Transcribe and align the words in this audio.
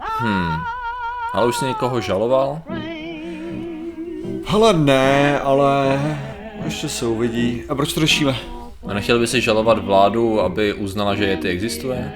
Hmm. 0.00 0.56
Ale 1.34 1.46
už 1.46 1.56
jsi 1.56 1.64
někoho 1.64 2.00
žaloval? 2.00 2.62
Hele 4.46 4.72
ne, 4.72 5.40
ale 5.40 6.00
ještě 6.64 6.88
se 6.88 7.06
uvidí. 7.06 7.62
A 7.68 7.74
proč 7.74 7.92
to 7.92 8.00
řešíme? 8.00 8.36
A 8.88 8.94
nechtěl 8.94 9.18
by 9.18 9.26
si 9.26 9.40
žalovat 9.40 9.84
vládu, 9.84 10.40
aby 10.40 10.74
uznala, 10.74 11.14
že 11.14 11.24
Yeti 11.24 11.48
existuje? 11.48 12.12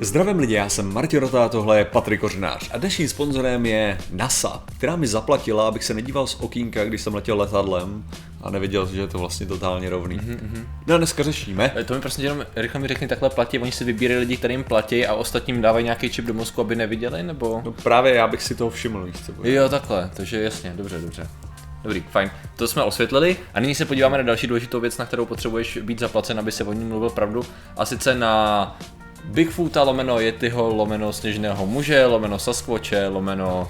Zdravím 0.00 0.38
lidi, 0.38 0.54
já 0.54 0.68
jsem 0.68 0.92
Martin 0.92 1.20
Rota, 1.20 1.48
tohle 1.48 1.78
je 1.78 1.84
Patrik 1.84 2.20
Kořenář 2.20 2.70
a 2.72 2.78
dnešním 2.78 3.08
sponzorem 3.08 3.66
je 3.66 3.98
NASA, 4.12 4.64
která 4.76 4.96
mi 4.96 5.06
zaplatila, 5.06 5.68
abych 5.68 5.84
se 5.84 5.94
nedíval 5.94 6.26
z 6.26 6.40
okýnka, 6.40 6.84
když 6.84 7.02
jsem 7.02 7.14
letěl 7.14 7.38
letadlem 7.38 8.04
a 8.46 8.50
neviděl, 8.50 8.86
že 8.86 9.00
je 9.00 9.06
to 9.06 9.18
vlastně 9.18 9.46
totálně 9.46 9.90
rovný. 9.90 10.18
Mm-hmm. 10.18 10.64
No 10.86 10.94
a 10.94 10.98
dneska 10.98 11.22
řešíme. 11.22 11.72
E, 11.76 11.84
To 11.84 11.94
mi 11.94 12.00
prostě 12.00 12.22
jenom 12.22 12.46
rychle 12.56 12.80
mi 12.80 12.88
řekni, 12.88 13.08
takhle 13.08 13.30
platí, 13.30 13.58
oni 13.58 13.72
si 13.72 13.84
vybírají 13.84 14.20
lidi, 14.20 14.36
kterým 14.36 14.64
platí 14.64 15.06
a 15.06 15.14
ostatním 15.14 15.62
dávají 15.62 15.84
nějaký 15.84 16.10
čip 16.10 16.24
do 16.24 16.34
mozku, 16.34 16.60
aby 16.60 16.76
neviděli, 16.76 17.22
nebo? 17.22 17.62
No 17.64 17.72
právě 17.72 18.14
já 18.14 18.26
bych 18.28 18.42
si 18.42 18.54
toho 18.54 18.70
všiml, 18.70 19.04
víš 19.04 19.16
co? 19.26 19.32
Jo, 19.48 19.68
takhle, 19.68 20.10
takže 20.16 20.42
jasně, 20.42 20.72
dobře, 20.76 20.98
dobře. 20.98 21.28
Dobrý, 21.82 22.04
fajn. 22.10 22.30
To 22.56 22.68
jsme 22.68 22.82
osvětlili 22.82 23.36
a 23.54 23.60
nyní 23.60 23.74
se 23.74 23.84
podíváme 23.84 24.18
na 24.18 24.24
další 24.24 24.46
důležitou 24.46 24.80
věc, 24.80 24.98
na 24.98 25.06
kterou 25.06 25.26
potřebuješ 25.26 25.78
být 25.82 25.98
zaplacen, 25.98 26.38
aby 26.38 26.52
se 26.52 26.64
o 26.64 26.72
ní 26.72 26.84
mluvil 26.84 27.10
pravdu. 27.10 27.42
A 27.76 27.84
sice 27.84 28.14
na 28.14 28.76
Bigfoota 29.24 29.82
lomeno 29.82 30.20
Yetiho, 30.20 30.74
lomeno 30.74 31.12
Sněžného 31.12 31.66
muže, 31.66 32.06
lomeno 32.06 32.38
Sasquatche, 32.38 33.08
lomeno 33.08 33.68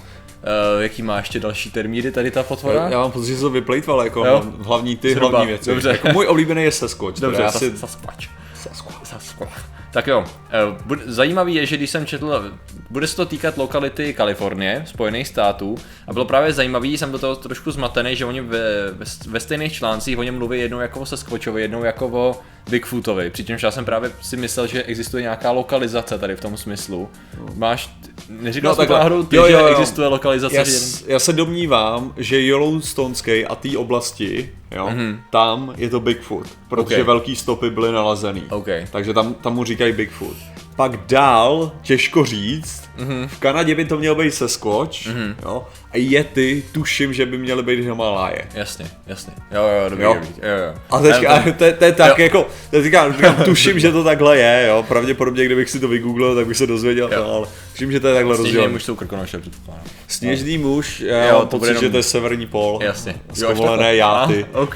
Uh, 0.75 0.81
jaký 0.83 1.01
má 1.03 1.17
ještě 1.17 1.39
další 1.39 1.71
termíny 1.71 2.11
tady 2.11 2.31
ta 2.31 2.43
potvora? 2.43 2.89
Já, 2.89 2.99
mám 2.99 3.11
pocit, 3.11 3.35
že 3.35 3.41
to 3.41 3.49
vyplejtval 3.49 4.03
jako 4.03 4.25
Jo. 4.25 4.43
hlavní 4.61 4.97
ty 4.97 5.11
Zhruba, 5.13 5.29
hlavní 5.29 5.47
věci. 5.47 5.69
dobře. 5.69 5.89
Jako 5.89 6.07
můj 6.13 6.27
oblíbený 6.27 6.63
je 6.63 6.71
Sasquatch. 6.71 7.19
Dobře, 7.21 7.41
já 7.41 7.51
si... 7.51 7.77
Sasquatch. 7.77 8.25
Sasquatch. 8.55 9.05
Sasquatch. 9.07 9.61
Tak 9.91 10.07
jo, 10.07 10.23
eh, 10.51 10.95
zajímavý 11.05 11.55
je, 11.55 11.65
že 11.65 11.77
když 11.77 11.89
jsem 11.89 12.05
četl, 12.05 12.51
bude 12.89 13.07
se 13.07 13.15
to 13.15 13.25
týkat 13.25 13.57
lokality 13.57 14.13
Kalifornie, 14.13 14.83
Spojených 14.87 15.27
států, 15.27 15.75
a 16.07 16.13
bylo 16.13 16.25
právě 16.25 16.53
zajímavý, 16.53 16.97
jsem 16.97 17.11
do 17.11 17.19
toho 17.19 17.35
trošku 17.35 17.71
zmatený, 17.71 18.15
že 18.15 18.25
oni 18.25 18.41
ve, 18.41 18.59
ve, 18.91 19.05
ve 19.27 19.39
stejných 19.39 19.73
článcích 19.73 20.17
o 20.17 20.23
něm 20.23 20.37
mluví 20.37 20.59
jednou 20.59 20.79
jako 20.79 20.99
o 20.99 21.05
Sasquatchovi, 21.05 21.61
jednou 21.61 21.83
jako 21.83 22.07
o 22.07 22.35
Bigfootovi, 22.69 23.29
přičemž 23.29 23.63
já 23.63 23.71
jsem 23.71 23.85
právě 23.85 24.11
si 24.21 24.37
myslel, 24.37 24.67
že 24.67 24.83
existuje 24.83 25.21
nějaká 25.23 25.51
lokalizace 25.51 26.17
tady 26.19 26.35
v 26.35 26.39
tom 26.41 26.57
smyslu. 26.57 27.09
Máš, 27.55 27.89
neříkal 28.29 28.71
No, 28.71 28.77
no, 28.77 28.85
jsi 28.85 28.91
náhodou 28.91 29.23
ty, 29.23 29.35
Jo, 29.35 29.41
jo, 29.41 29.47
že 29.47 29.53
jo. 29.53 29.67
existuje 29.67 30.07
lokalizace, 30.07 30.55
Já, 30.55 30.63
že 30.63 30.71
s- 30.71 31.07
já 31.07 31.19
se 31.19 31.33
domnívám, 31.33 32.13
že 32.17 32.39
Yellowstoneský 32.41 33.45
a 33.45 33.55
té 33.55 33.77
oblasti, 33.77 34.51
jo, 34.75 34.87
mm-hmm. 34.87 35.19
tam 35.31 35.73
je 35.77 35.89
to 35.89 35.99
Bigfoot, 35.99 36.47
protože 36.69 36.95
Mhm. 36.95 37.01
Ok. 37.01 37.07
velký 37.07 37.35
stopy 37.35 37.69
byly 37.69 37.91
nalezený. 37.91 38.43
OK. 38.49 38.67
Takže 38.91 39.13
tam, 39.13 39.33
tam 39.33 39.53
mu 39.55 39.63
říkají 39.63 39.93
Bigfoot. 39.93 40.37
Pak 40.77 40.97
dál, 41.07 41.71
těžko 41.81 42.25
říct, 42.25 42.83
Mhm. 42.97 43.09
mm-hmm. 43.09 43.27
v 43.27 43.39
Kanadě 43.39 43.75
by 43.75 43.85
to 43.85 43.97
měl 43.97 44.15
být 44.15 44.33
Sasquatch, 44.33 44.91
mm-hmm. 45.07 45.35
jo, 45.45 45.67
a 45.91 45.97
Yeti 45.97 46.63
tuším, 46.71 47.13
že 47.13 47.25
by 47.25 47.37
měly 47.37 47.63
být 47.63 47.79
Himaláje. 47.79 48.41
Jasně, 48.53 48.85
jasně. 49.07 49.33
Jo, 49.51 49.61
jo, 49.61 49.89
dobrý, 49.89 50.03
Jo. 50.05 50.13
dobrý. 50.13 50.29
Jo, 50.49 50.57
jo. 50.67 50.73
A 50.89 50.99
teďka, 50.99 51.21
Já- 51.45 51.51
to, 51.53 51.63
je- 51.63 51.73
to 51.73 51.85
je 51.85 51.91
tak 51.91 52.17
Jo. 52.19 52.23
jako, 52.23 52.47
to 52.71 52.83
říkám, 52.83 53.13
říkám, 53.13 53.35
tuším, 53.45 53.79
že 53.79 53.91
to 53.91 54.03
takhle 54.03 54.37
je, 54.37 54.67
jo, 54.69 54.85
pravděpodobně 54.87 55.45
kdybych 55.45 55.69
si 55.69 55.79
to 55.79 55.87
vygooglil, 55.87 56.35
tak 56.35 56.47
bych 56.47 56.57
se 56.57 56.67
dozvěděl, 56.67 57.09
Jo. 57.13 57.19
no, 57.23 57.33
ale 57.33 57.47
tuším, 57.71 57.91
že 57.91 57.99
to 57.99 58.07
je 58.07 58.13
takhle 58.13 58.35
Sněžný 58.35 58.45
rozdělené. 58.47 58.73
muž 58.73 58.83
jsou 58.83 58.95
krkonoše, 58.95 59.37
předpokládám. 59.39 59.83
Sněžný 60.07 60.57
muž, 60.57 60.99
Jo, 60.99 61.33
mám 61.37 61.47
to 61.47 61.59
pocit, 61.59 61.71
že 61.73 61.77
jenom- 61.79 61.91
to 61.91 61.97
je 61.97 62.03
severní 62.03 62.45
pol. 62.47 62.79
Jasně. 62.83 63.15
Zkovolené 63.33 63.91
Jo, 63.91 63.97
játy. 63.97 64.33
takhle. 64.43 64.59
A, 64.59 64.63
OK. 64.63 64.75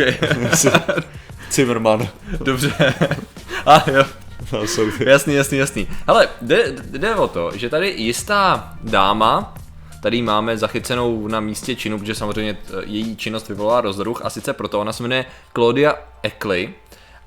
Zimmerman. 1.52 2.08
Dobře. 2.44 2.74
A 3.66 3.84
jo. 3.92 4.04
Ty. 4.52 4.58
Jasný, 5.10 5.34
jasný, 5.34 5.58
jasný. 5.58 5.88
Hele, 6.08 6.30
jde, 6.42 6.76
jde 6.92 7.16
o 7.16 7.28
to, 7.28 7.52
že 7.56 7.70
tady 7.70 7.90
jistá 7.90 8.74
dáma, 8.84 9.54
tady 10.04 10.22
máme 10.22 10.58
zachycenou 10.58 11.28
na 11.28 11.40
místě 11.40 11.76
činu, 11.76 12.00
protože 12.00 12.16
samozřejmě 12.16 12.54
t- 12.54 12.74
její 12.86 13.16
činnost 13.16 13.50
vyvolala 13.50 13.82
rozruch 13.82 14.26
a 14.26 14.30
sice 14.30 14.54
proto 14.54 14.80
ona 14.80 14.94
se 14.94 15.04
jmenuje 15.04 15.26
Claudia 15.54 15.96
Eckley 16.24 16.70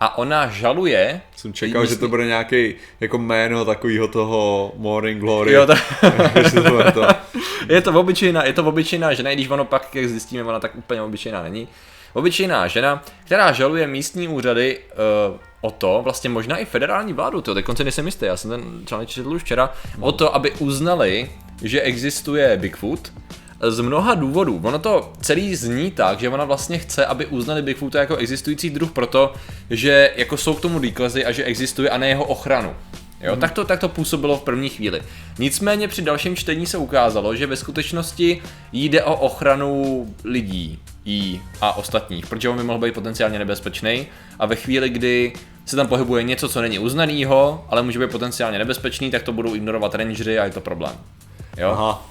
a 0.01 0.19
ona 0.19 0.47
žaluje... 0.49 1.21
Jsem 1.37 1.53
čekal, 1.53 1.87
že 1.87 1.97
to 1.97 2.09
bude 2.09 2.27
nějaký 2.27 2.75
jako 3.01 3.19
jméno 3.19 3.65
takového 3.65 4.09
toho 4.09 4.73
Morning 4.77 5.21
Glory. 5.21 5.53
Jo, 5.53 5.67
to, 5.67 5.75
to. 6.93 7.07
je 7.69 7.81
to 7.81 7.93
obyčejná, 7.93 8.45
je 8.45 8.53
to 8.53 8.65
obyčejná 8.65 9.15
žena, 9.15 9.31
i 9.31 9.35
když 9.35 9.49
ono 9.49 9.65
pak, 9.65 9.95
jak 9.95 10.09
zjistíme, 10.09 10.45
ona 10.45 10.61
tak 10.61 10.77
úplně 10.77 11.03
obyčejná 11.03 11.43
není. 11.43 11.69
Obyčejná 12.13 12.67
žena, 12.67 13.03
která 13.25 13.53
žaluje 13.53 13.87
místní 13.87 14.29
úřady 14.29 14.79
uh, 15.31 15.37
o 15.65 15.71
to, 15.71 16.01
vlastně 16.05 16.31
možná 16.31 16.57
i 16.57 16.65
federální 16.65 17.13
vládu, 17.13 17.41
to 17.41 17.55
dokonce 17.55 17.85
nejsem 17.85 18.07
jistý, 18.07 18.25
já 18.27 18.37
jsem 18.37 18.51
ten 18.51 18.63
článek 18.87 19.09
četl 19.09 19.33
už 19.33 19.43
včera, 19.43 19.73
o 20.01 20.13
to, 20.13 20.35
aby 20.35 20.51
uznali, 20.51 21.31
že 21.63 21.81
existuje 21.81 22.57
Bigfoot, 22.57 23.13
z 23.61 23.81
mnoha 23.81 24.15
důvodů. 24.15 24.61
Ono 24.63 24.79
to 24.79 25.13
celý 25.21 25.57
zní 25.57 25.91
tak, 25.91 26.21
že 26.21 26.29
ona 26.29 26.45
vlastně 26.45 26.79
chce, 26.79 27.07
aby 27.07 27.27
uznali 27.27 27.63
Bigfoota 27.63 28.01
jako 28.01 28.17
existující 28.17 28.71
druh 28.71 28.93
proto, 28.93 29.35
že 29.71 30.13
jako 30.17 30.37
jsou 30.37 30.55
k 30.55 30.61
tomu 30.61 30.79
důkazy 30.79 31.25
a 31.25 31.33
že 31.33 31.45
existuje 31.45 31.91
a 31.91 31.99
ne 31.99 32.09
jeho 32.09 32.25
ochranu. 32.25 32.75
Jo, 33.21 33.33
hmm. 33.33 33.41
tak, 33.41 33.53
to, 33.53 33.65
tak 33.65 33.81
to 33.81 33.89
působilo 33.89 34.37
v 34.37 34.43
první 34.43 34.69
chvíli. 34.69 35.03
Nicméně 35.39 35.89
při 35.89 36.03
dalším 36.03 36.37
čtení 36.37 36.67
se 36.67 36.79
ukázalo, 36.79 37.37
že 37.37 37.47
ve 37.47 37.57
skutečnosti 37.57 38.43
jde 38.73 39.05
o 39.05 39.17
ochranu 39.17 40.07
lidí 40.25 40.79
jí 41.05 41.43
a 41.61 41.77
ostatních, 41.77 42.27
protože 42.27 42.49
on 42.49 42.57
by 42.57 42.63
mohl 42.63 42.79
být 42.79 42.95
potenciálně 42.95 43.39
nebezpečný 43.39 44.07
a 44.39 44.47
ve 44.47 44.57
chvíli, 44.57 44.89
kdy 44.89 45.33
se 45.65 45.77
tam 45.77 45.87
pohybuje 45.87 46.23
něco, 46.23 46.49
co 46.49 46.61
není 46.61 46.79
uznanýho, 46.79 47.65
ale 47.69 47.83
může 47.83 47.99
být 47.99 48.11
potenciálně 48.11 48.59
nebezpečný, 48.59 49.11
tak 49.11 49.23
to 49.23 49.33
budou 49.33 49.55
ignorovat 49.55 49.95
rangeři 49.95 50.39
a 50.39 50.45
je 50.45 50.51
to 50.51 50.61
problém. 50.61 50.97
Jo? 51.57 51.71
Aha. 51.71 52.07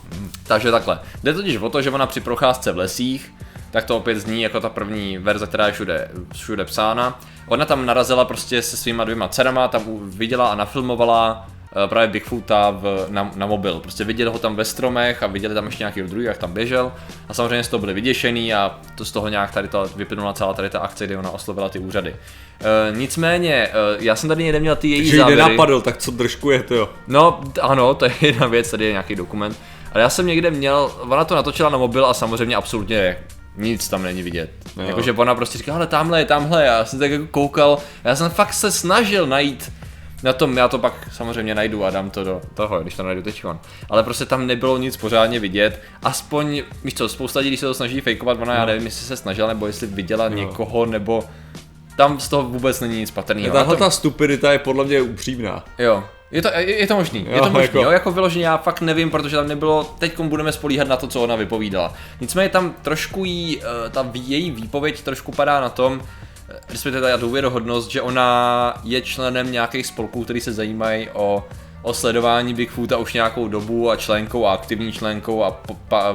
Takže 0.47 0.71
takhle. 0.71 0.99
Jde 1.23 1.33
totiž 1.33 1.57
o 1.57 1.69
to, 1.69 1.81
že 1.81 1.91
ona 1.91 2.05
při 2.05 2.21
procházce 2.21 2.71
v 2.71 2.77
lesích, 2.77 3.33
tak 3.71 3.85
to 3.85 3.97
opět 3.97 4.19
zní 4.19 4.41
jako 4.41 4.59
ta 4.59 4.69
první 4.69 5.17
verze, 5.17 5.47
která 5.47 5.67
je 5.67 5.73
všude, 5.73 6.11
všude 6.33 6.65
psána. 6.65 7.19
Ona 7.47 7.65
tam 7.65 7.85
narazila 7.85 8.25
prostě 8.25 8.61
se 8.61 8.77
svýma 8.77 9.03
dvěma 9.03 9.27
dcerama, 9.27 9.67
tam 9.67 9.83
viděla 10.09 10.47
a 10.47 10.55
nafilmovala 10.55 11.47
právě 11.87 12.07
Bigfoota 12.07 12.69
v, 12.71 13.05
na, 13.09 13.31
na 13.35 13.45
mobil. 13.45 13.79
Prostě 13.79 14.03
viděli 14.03 14.31
ho 14.31 14.39
tam 14.39 14.55
ve 14.55 14.65
stromech 14.65 15.23
a 15.23 15.27
viděli 15.27 15.53
tam 15.53 15.65
ještě 15.65 15.81
nějaký 15.81 16.01
druhý, 16.01 16.25
jak 16.25 16.37
tam 16.37 16.53
běžel. 16.53 16.91
A 17.29 17.33
samozřejmě 17.33 17.63
z 17.63 17.67
toho 17.67 17.79
byli 17.81 17.93
vyděšený 17.93 18.53
a 18.53 18.79
to 18.95 19.05
z 19.05 19.11
toho 19.11 19.27
nějak 19.27 19.51
tady 19.51 19.67
to 19.67 19.85
vyplynula 19.95 20.33
celá 20.33 20.53
tady 20.53 20.69
ta 20.69 20.79
akce, 20.79 21.05
kdy 21.05 21.15
ona 21.17 21.29
oslovila 21.29 21.69
ty 21.69 21.79
úřady. 21.79 22.15
E, 22.61 22.97
nicméně, 22.97 23.53
e, 23.53 23.69
já 23.99 24.15
jsem 24.15 24.29
tady 24.29 24.43
někde 24.43 24.59
měl 24.59 24.75
ty 24.75 24.87
její 24.87 25.05
Že 25.05 25.15
ji 25.15 25.19
závěry. 25.19 25.41
nenapadl, 25.41 25.81
tak 25.81 25.97
co 25.97 26.11
držkujete, 26.11 26.75
jo. 26.75 26.89
No, 27.07 27.41
ano, 27.61 27.93
to 27.93 28.05
je 28.05 28.11
jedna 28.21 28.47
věc, 28.47 28.71
tady 28.71 28.85
je 28.85 28.91
nějaký 28.91 29.15
dokument. 29.15 29.59
Ale 29.93 30.01
já 30.01 30.09
jsem 30.09 30.27
někde 30.27 30.51
měl, 30.51 30.91
ona 31.09 31.25
to 31.25 31.35
natočila 31.35 31.69
na 31.69 31.77
mobil 31.77 32.05
a 32.05 32.13
samozřejmě 32.13 32.55
absolutně 32.55 33.17
nic 33.57 33.89
tam 33.89 34.03
není 34.03 34.21
vidět. 34.23 34.49
Jo. 34.77 34.83
Jakože 34.87 35.11
ona 35.11 35.35
prostě 35.35 35.57
říká, 35.57 35.75
ale 35.75 35.87
tamhle 35.87 36.19
je, 36.19 36.25
tamhle, 36.25 36.65
já 36.65 36.85
jsem 36.85 36.99
tak 36.99 37.11
jako 37.11 37.27
koukal, 37.31 37.77
já 38.03 38.15
jsem 38.15 38.29
fakt 38.29 38.53
se 38.53 38.71
snažil 38.71 39.27
najít 39.27 39.71
na 40.23 40.33
tom, 40.33 40.57
já 40.57 40.67
to 40.67 40.79
pak 40.79 40.93
samozřejmě 41.11 41.55
najdu 41.55 41.85
a 41.85 41.89
dám 41.89 42.09
to 42.09 42.23
do 42.23 42.41
toho, 42.53 42.79
když 42.81 42.95
to 42.95 43.03
najdu 43.03 43.21
teď. 43.21 43.45
Ale 43.89 44.03
prostě 44.03 44.25
tam 44.25 44.47
nebylo 44.47 44.77
nic 44.77 44.97
pořádně 44.97 45.39
vidět, 45.39 45.81
aspoň, 46.03 46.63
víš 46.83 46.93
co, 46.93 47.09
spousta 47.09 47.39
lidí 47.39 47.57
se 47.57 47.65
to 47.65 47.73
snaží 47.73 48.01
fejkovat, 48.01 48.37
ona 48.41 48.53
já 48.55 48.65
nevím, 48.65 48.85
jestli 48.85 49.05
se 49.05 49.15
snažila, 49.17 49.47
nebo 49.47 49.67
jestli 49.67 49.87
viděla 49.87 50.29
někoho, 50.29 50.85
nebo 50.85 51.23
tam 51.97 52.19
z 52.19 52.27
toho 52.27 52.43
vůbec 52.43 52.79
není 52.79 52.99
nic 52.99 53.11
patrného. 53.11 53.53
Tahle 53.53 53.77
ta 53.77 53.89
stupidita 53.89 54.51
je 54.51 54.59
podle 54.59 54.85
mě 54.85 55.01
upřímná. 55.01 55.65
Jo, 55.79 56.03
je 56.31 56.41
to, 56.41 56.49
je, 56.55 56.79
je 56.79 56.87
to 56.87 56.95
možný, 56.95 57.25
je 57.29 57.37
Jo, 57.37 57.43
to 57.43 57.49
možný, 57.49 57.61
jako- 57.61 57.77
jo, 57.81 57.91
jako 57.91 58.11
vyloženě 58.11 58.45
já 58.45 58.57
fakt 58.57 58.81
nevím, 58.81 59.11
protože 59.11 59.35
tam 59.35 59.47
nebylo, 59.47 59.95
teď 59.99 60.19
budeme 60.19 60.51
spolíhat 60.51 60.87
na 60.87 60.97
to, 60.97 61.07
co 61.07 61.21
ona 61.23 61.35
vypovídala. 61.35 61.93
Nicméně 62.21 62.49
tam 62.49 62.73
trošku 62.81 63.25
jí, 63.25 63.61
eh, 63.61 63.89
ta 63.89 64.09
její 64.13 64.51
výpověď 64.51 65.01
trošku 65.01 65.31
padá 65.31 65.61
na 65.61 65.69
tom, 65.69 66.01
respektive 66.69 67.01
ta 67.11 67.17
důvěrohodnost, 67.17 67.91
že 67.91 68.01
ona 68.01 68.73
je 68.83 69.01
členem 69.01 69.51
nějakých 69.51 69.87
spolků, 69.87 70.23
který 70.23 70.41
se 70.41 70.53
zajímají 70.53 71.07
o, 71.13 71.47
o 71.81 71.93
sledování 71.93 72.53
Bigfoota 72.53 72.97
už 72.97 73.13
nějakou 73.13 73.47
dobu 73.47 73.89
a 73.89 73.95
členkou 73.95 74.45
a 74.45 74.53
aktivní 74.53 74.91
členkou 74.91 75.43
a 75.43 75.61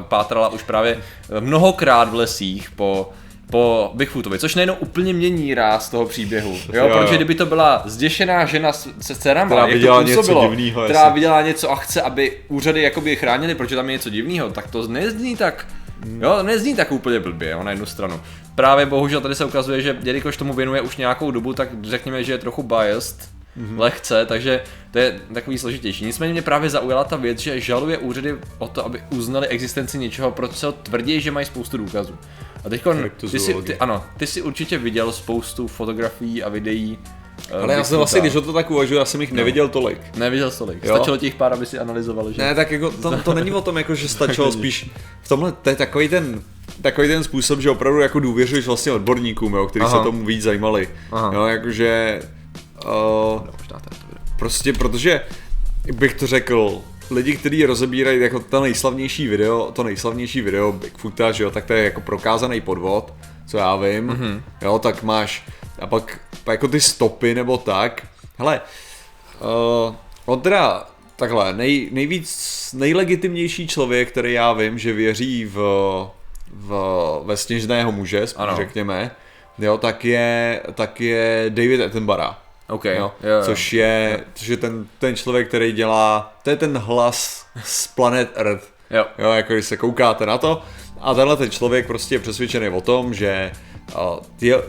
pátrala 0.00 0.48
už 0.48 0.62
právě 0.62 0.98
mnohokrát 1.40 2.10
v 2.10 2.14
lesích 2.14 2.70
po 2.70 3.10
po 3.50 3.90
Bigfootovi, 3.94 4.38
což 4.38 4.54
nejenom 4.54 4.76
úplně 4.80 5.12
mění 5.12 5.54
ráz 5.54 5.88
toho 5.88 6.06
příběhu, 6.06 6.50
jo, 6.50 6.58
Jo, 6.72 6.88
jo. 6.88 6.98
protože 6.98 7.16
kdyby 7.16 7.34
to 7.34 7.46
byla 7.46 7.82
zděšená 7.84 8.44
žena 8.44 8.72
se 8.72 9.14
dcerama, 9.14 9.50
Která 9.50 9.66
viděla 9.66 9.96
to 9.96 10.02
něco 10.02 10.20
působilo, 10.20 10.42
divnýho, 10.42 10.84
která 10.84 11.08
viděla 11.08 11.42
něco 11.42 11.70
a 11.70 11.76
chce, 11.76 12.02
aby 12.02 12.36
úřady 12.48 12.82
jakoby 12.82 13.10
je 13.10 13.16
chránili, 13.16 13.54
protože 13.54 13.76
tam 13.76 13.88
je 13.88 13.92
něco 13.92 14.10
divného, 14.10 14.50
tak 14.50 14.70
to 14.70 14.88
nezní 14.88 15.36
tak, 15.36 15.66
Hmm. 16.02 16.22
jo, 16.22 16.42
nezní 16.42 16.76
tak 16.76 16.92
úplně 16.92 17.20
blbě, 17.20 17.50
jo, 17.50 17.62
na 17.62 17.70
jednu 17.70 17.86
stranu. 17.86 18.20
Právě 18.54 18.86
bohužel 18.86 19.20
tady 19.20 19.34
se 19.34 19.44
ukazuje, 19.44 19.82
že 19.82 19.98
jelikož 20.02 20.36
tomu 20.36 20.52
věnuje 20.52 20.80
už 20.80 20.96
nějakou 20.96 21.30
dobu, 21.30 21.52
tak 21.52 21.68
řekněme, 21.82 22.24
že 22.24 22.32
je 22.32 22.38
trochu 22.38 22.62
biased, 22.62 23.28
mm-hmm. 23.58 23.78
lehce, 23.78 24.26
takže 24.26 24.62
to 24.90 24.98
je 24.98 25.20
takový 25.34 25.58
složitější. 25.58 26.04
Nicméně 26.04 26.32
mě 26.32 26.42
právě 26.42 26.70
zaujala 26.70 27.04
ta 27.04 27.16
věc, 27.16 27.38
že 27.38 27.60
žaluje 27.60 27.98
úřady 27.98 28.36
o 28.58 28.68
to, 28.68 28.86
aby 28.86 29.02
uznali 29.10 29.46
existenci 29.46 29.98
něčeho, 29.98 30.30
pro 30.30 30.48
co 30.48 30.72
tvrdí, 30.72 31.20
že 31.20 31.30
mají 31.30 31.46
spoustu 31.46 31.76
důkazů. 31.76 32.18
A 32.64 32.68
teď 32.68 32.82
ty 33.30 33.38
si, 33.38 33.54
ty, 33.54 33.76
ano, 33.76 34.04
ty 34.16 34.26
si 34.26 34.42
určitě 34.42 34.78
viděl 34.78 35.12
spoustu 35.12 35.66
fotografií 35.66 36.42
a 36.42 36.48
videí 36.48 36.98
Ale 37.62 37.74
já 37.74 37.84
jsem 37.84 37.96
vlastně, 37.96 38.20
když 38.20 38.34
o 38.34 38.40
to 38.40 38.52
tak 38.52 38.70
uvažuji, 38.70 38.94
já 38.94 39.04
jsem 39.04 39.20
jich 39.20 39.30
no. 39.30 39.36
neviděl 39.36 39.68
tolik. 39.68 40.00
Neviděl 40.16 40.50
tolik. 40.50 40.84
Jo? 40.84 40.96
Stačilo 40.96 41.16
těch 41.16 41.34
pár, 41.34 41.52
aby 41.52 41.66
si 41.66 41.78
analyzovali, 41.78 42.34
že? 42.34 42.42
Ne, 42.42 42.54
tak 42.54 42.70
jako 42.70 42.90
to, 42.90 43.16
to 43.16 43.34
není 43.34 43.52
o 43.52 43.60
tom, 43.60 43.76
jako, 43.76 43.94
že 43.94 44.08
stačilo 44.08 44.52
spíš 44.58 44.90
v 45.22 45.28
tomhle, 45.28 45.52
to 45.52 45.70
je 45.70 45.76
takový 45.76 46.08
ten, 46.08 46.42
takový 46.82 47.08
ten 47.08 47.24
způsob, 47.24 47.60
že 47.60 47.70
opravdu 47.70 48.00
jako 48.00 48.20
důvěřuješ 48.20 48.66
vlastně 48.66 48.92
odborníkům, 48.92 49.54
jo, 49.54 49.66
kteří 49.66 49.84
Aha. 49.84 49.98
se 49.98 50.04
tomu 50.04 50.24
víc 50.24 50.42
zajímali. 50.42 50.88
Aha. 51.12 51.30
Jo, 51.34 51.44
jakože... 51.44 52.20
Uh, 52.84 53.40
prostě 54.38 54.72
protože, 54.72 55.20
bych 55.92 56.14
to 56.14 56.26
řekl, 56.26 56.82
lidi, 57.10 57.36
kteří 57.36 57.66
rozebírají 57.66 58.20
jako 58.20 58.40
to 58.40 58.60
nejslavnější 58.60 59.28
video, 59.28 59.72
to 59.72 59.82
nejslavnější 59.82 60.40
video 60.40 60.72
Bigfoota, 60.72 61.32
že 61.32 61.44
jo, 61.44 61.50
tak 61.50 61.64
to 61.64 61.72
je 61.72 61.84
jako 61.84 62.00
prokázaný 62.00 62.60
podvod, 62.60 63.14
co 63.46 63.58
já 63.58 63.76
vím, 63.76 64.08
mm-hmm. 64.08 64.42
jo, 64.62 64.78
tak 64.78 65.02
máš 65.02 65.46
a 65.78 65.86
pak, 65.86 66.20
pak 66.44 66.52
jako 66.52 66.68
ty 66.68 66.80
stopy 66.80 67.34
nebo 67.34 67.58
tak. 67.58 68.06
Hele, 68.38 68.60
uh, 69.40 69.94
on 70.26 70.40
teda 70.40 70.86
takhle, 71.16 71.52
nej, 71.52 71.88
nejvíc, 71.92 72.70
nejlegitimnější 72.78 73.68
člověk, 73.68 74.08
který 74.08 74.32
já 74.32 74.52
vím, 74.52 74.78
že 74.78 74.92
věří 74.92 75.44
v, 75.44 75.56
v, 76.52 76.72
ve 77.24 77.36
sněžného 77.36 77.92
muže, 77.92 78.26
ano. 78.36 78.56
řekněme, 78.56 79.10
jo, 79.58 79.78
tak 79.78 80.04
je, 80.04 80.62
tak 80.74 81.00
je 81.00 81.44
David 81.48 81.80
Attenborough. 81.80 82.34
Okay. 82.68 82.96
Jo, 82.96 83.12
jo, 83.22 83.30
jo. 83.30 83.44
Což 83.44 83.72
je, 83.72 84.24
což 84.34 84.48
je 84.48 84.56
ten, 84.56 84.86
ten 84.98 85.16
člověk, 85.16 85.48
který 85.48 85.72
dělá, 85.72 86.34
to 86.42 86.50
je 86.50 86.56
ten 86.56 86.78
hlas 86.78 87.46
z 87.64 87.86
Planet 87.86 88.30
Earth. 88.34 88.72
Jo. 88.90 89.06
jo, 89.18 89.30
jako 89.30 89.52
když 89.52 89.64
se 89.64 89.76
koukáte 89.76 90.26
na 90.26 90.38
to. 90.38 90.62
A 91.00 91.14
tenhle 91.14 91.36
ten 91.36 91.50
člověk 91.50 91.86
prostě 91.86 92.14
je 92.14 92.18
přesvědčený 92.18 92.68
o 92.68 92.80
tom, 92.80 93.14
že 93.14 93.52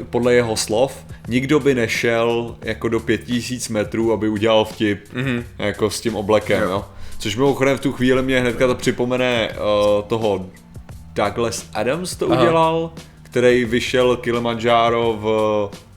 podle 0.09 0.33
jeho 0.33 0.57
slov, 0.57 1.05
nikdo 1.27 1.59
by 1.59 1.75
nešel 1.75 2.55
jako 2.61 2.89
do 2.89 2.99
5000 2.99 3.69
metrů, 3.69 4.13
aby 4.13 4.29
udělal 4.29 4.65
vtip 4.65 5.13
mm-hmm. 5.13 5.43
jako 5.57 5.89
s 5.89 6.01
tím 6.01 6.15
oblekem, 6.15 6.63
jo. 6.63 6.69
jo. 6.69 6.85
Což 7.19 7.35
mimochodem 7.35 7.77
v 7.77 7.81
tu 7.81 7.91
chvíli 7.91 8.23
mě 8.23 8.39
hnedka 8.39 8.67
to 8.67 8.75
připomene 8.75 9.49
uh, 9.49 10.03
toho 10.07 10.45
Douglas 11.15 11.65
Adams 11.73 12.15
to 12.15 12.31
Aha. 12.31 12.41
udělal, 12.41 12.91
který 13.23 13.65
vyšel 13.65 14.17
Kilimanjaro 14.17 15.17
v, 15.19 15.25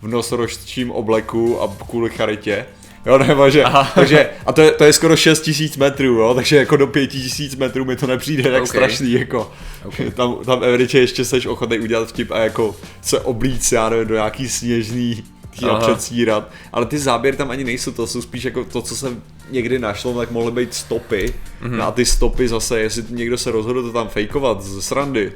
v 0.03 0.09
nosorožčím 0.09 0.91
obleku 0.91 1.63
a 1.63 1.77
kvůli 1.89 2.11
charitě. 2.11 2.67
Jo, 3.07 3.19
nebo 3.19 3.51
že, 3.51 3.65
takže, 3.95 4.31
a 4.47 4.53
to 4.53 4.63
je, 4.63 4.71
to 4.71 4.85
je 4.85 4.93
skoro 4.93 5.17
6000 5.17 5.77
metrů, 5.77 6.07
jo, 6.07 6.35
takže 6.35 6.57
jako 6.57 6.77
do 6.77 6.87
5000 6.87 7.57
metrů 7.57 7.85
mi 7.85 7.97
to 7.97 8.07
nepřijde 8.07 8.43
tak 8.43 8.53
okay. 8.53 8.67
strašný, 8.67 9.13
jako. 9.13 9.53
Okay. 9.85 10.11
Tam, 10.11 10.37
tam 10.47 10.65
evidentně 10.65 11.01
ještě 11.01 11.25
seš 11.25 11.47
ochotný 11.47 11.79
udělat 11.79 12.09
vtip 12.09 12.31
a 12.31 12.39
jako 12.39 12.77
se 13.01 13.21
oblíct, 13.21 13.73
já 13.73 13.89
nevím, 13.89 14.09
do 14.09 14.15
nějaký 14.15 14.49
sněžný 14.49 15.25
a 15.71 15.75
předstírat, 15.75 16.51
ale 16.73 16.87
ty 16.87 16.99
záběry 16.99 17.37
tam 17.37 17.51
ani 17.51 17.65
nejsou, 17.65 17.93
to 17.93 18.07
jsou 18.07 18.23
spíš 18.23 18.45
jako 18.45 18.65
to, 18.65 18.83
co 18.83 18.97
jsem 18.97 19.23
někdy 19.51 19.79
našlo, 19.79 20.15
tak 20.15 20.31
mohly 20.31 20.53
být 20.53 20.75
stopy, 20.75 21.35
mm-hmm. 21.63 21.71
no 21.71 21.87
a 21.87 21.91
ty 21.91 22.05
stopy 22.05 22.49
zase, 22.49 22.81
jestli 22.81 23.05
někdo 23.09 23.39
se 23.39 23.51
rozhodl 23.51 23.83
to 23.83 23.93
tam 23.93 24.09
fejkovat 24.09 24.63
z 24.63 24.83
srandy, 24.83 25.33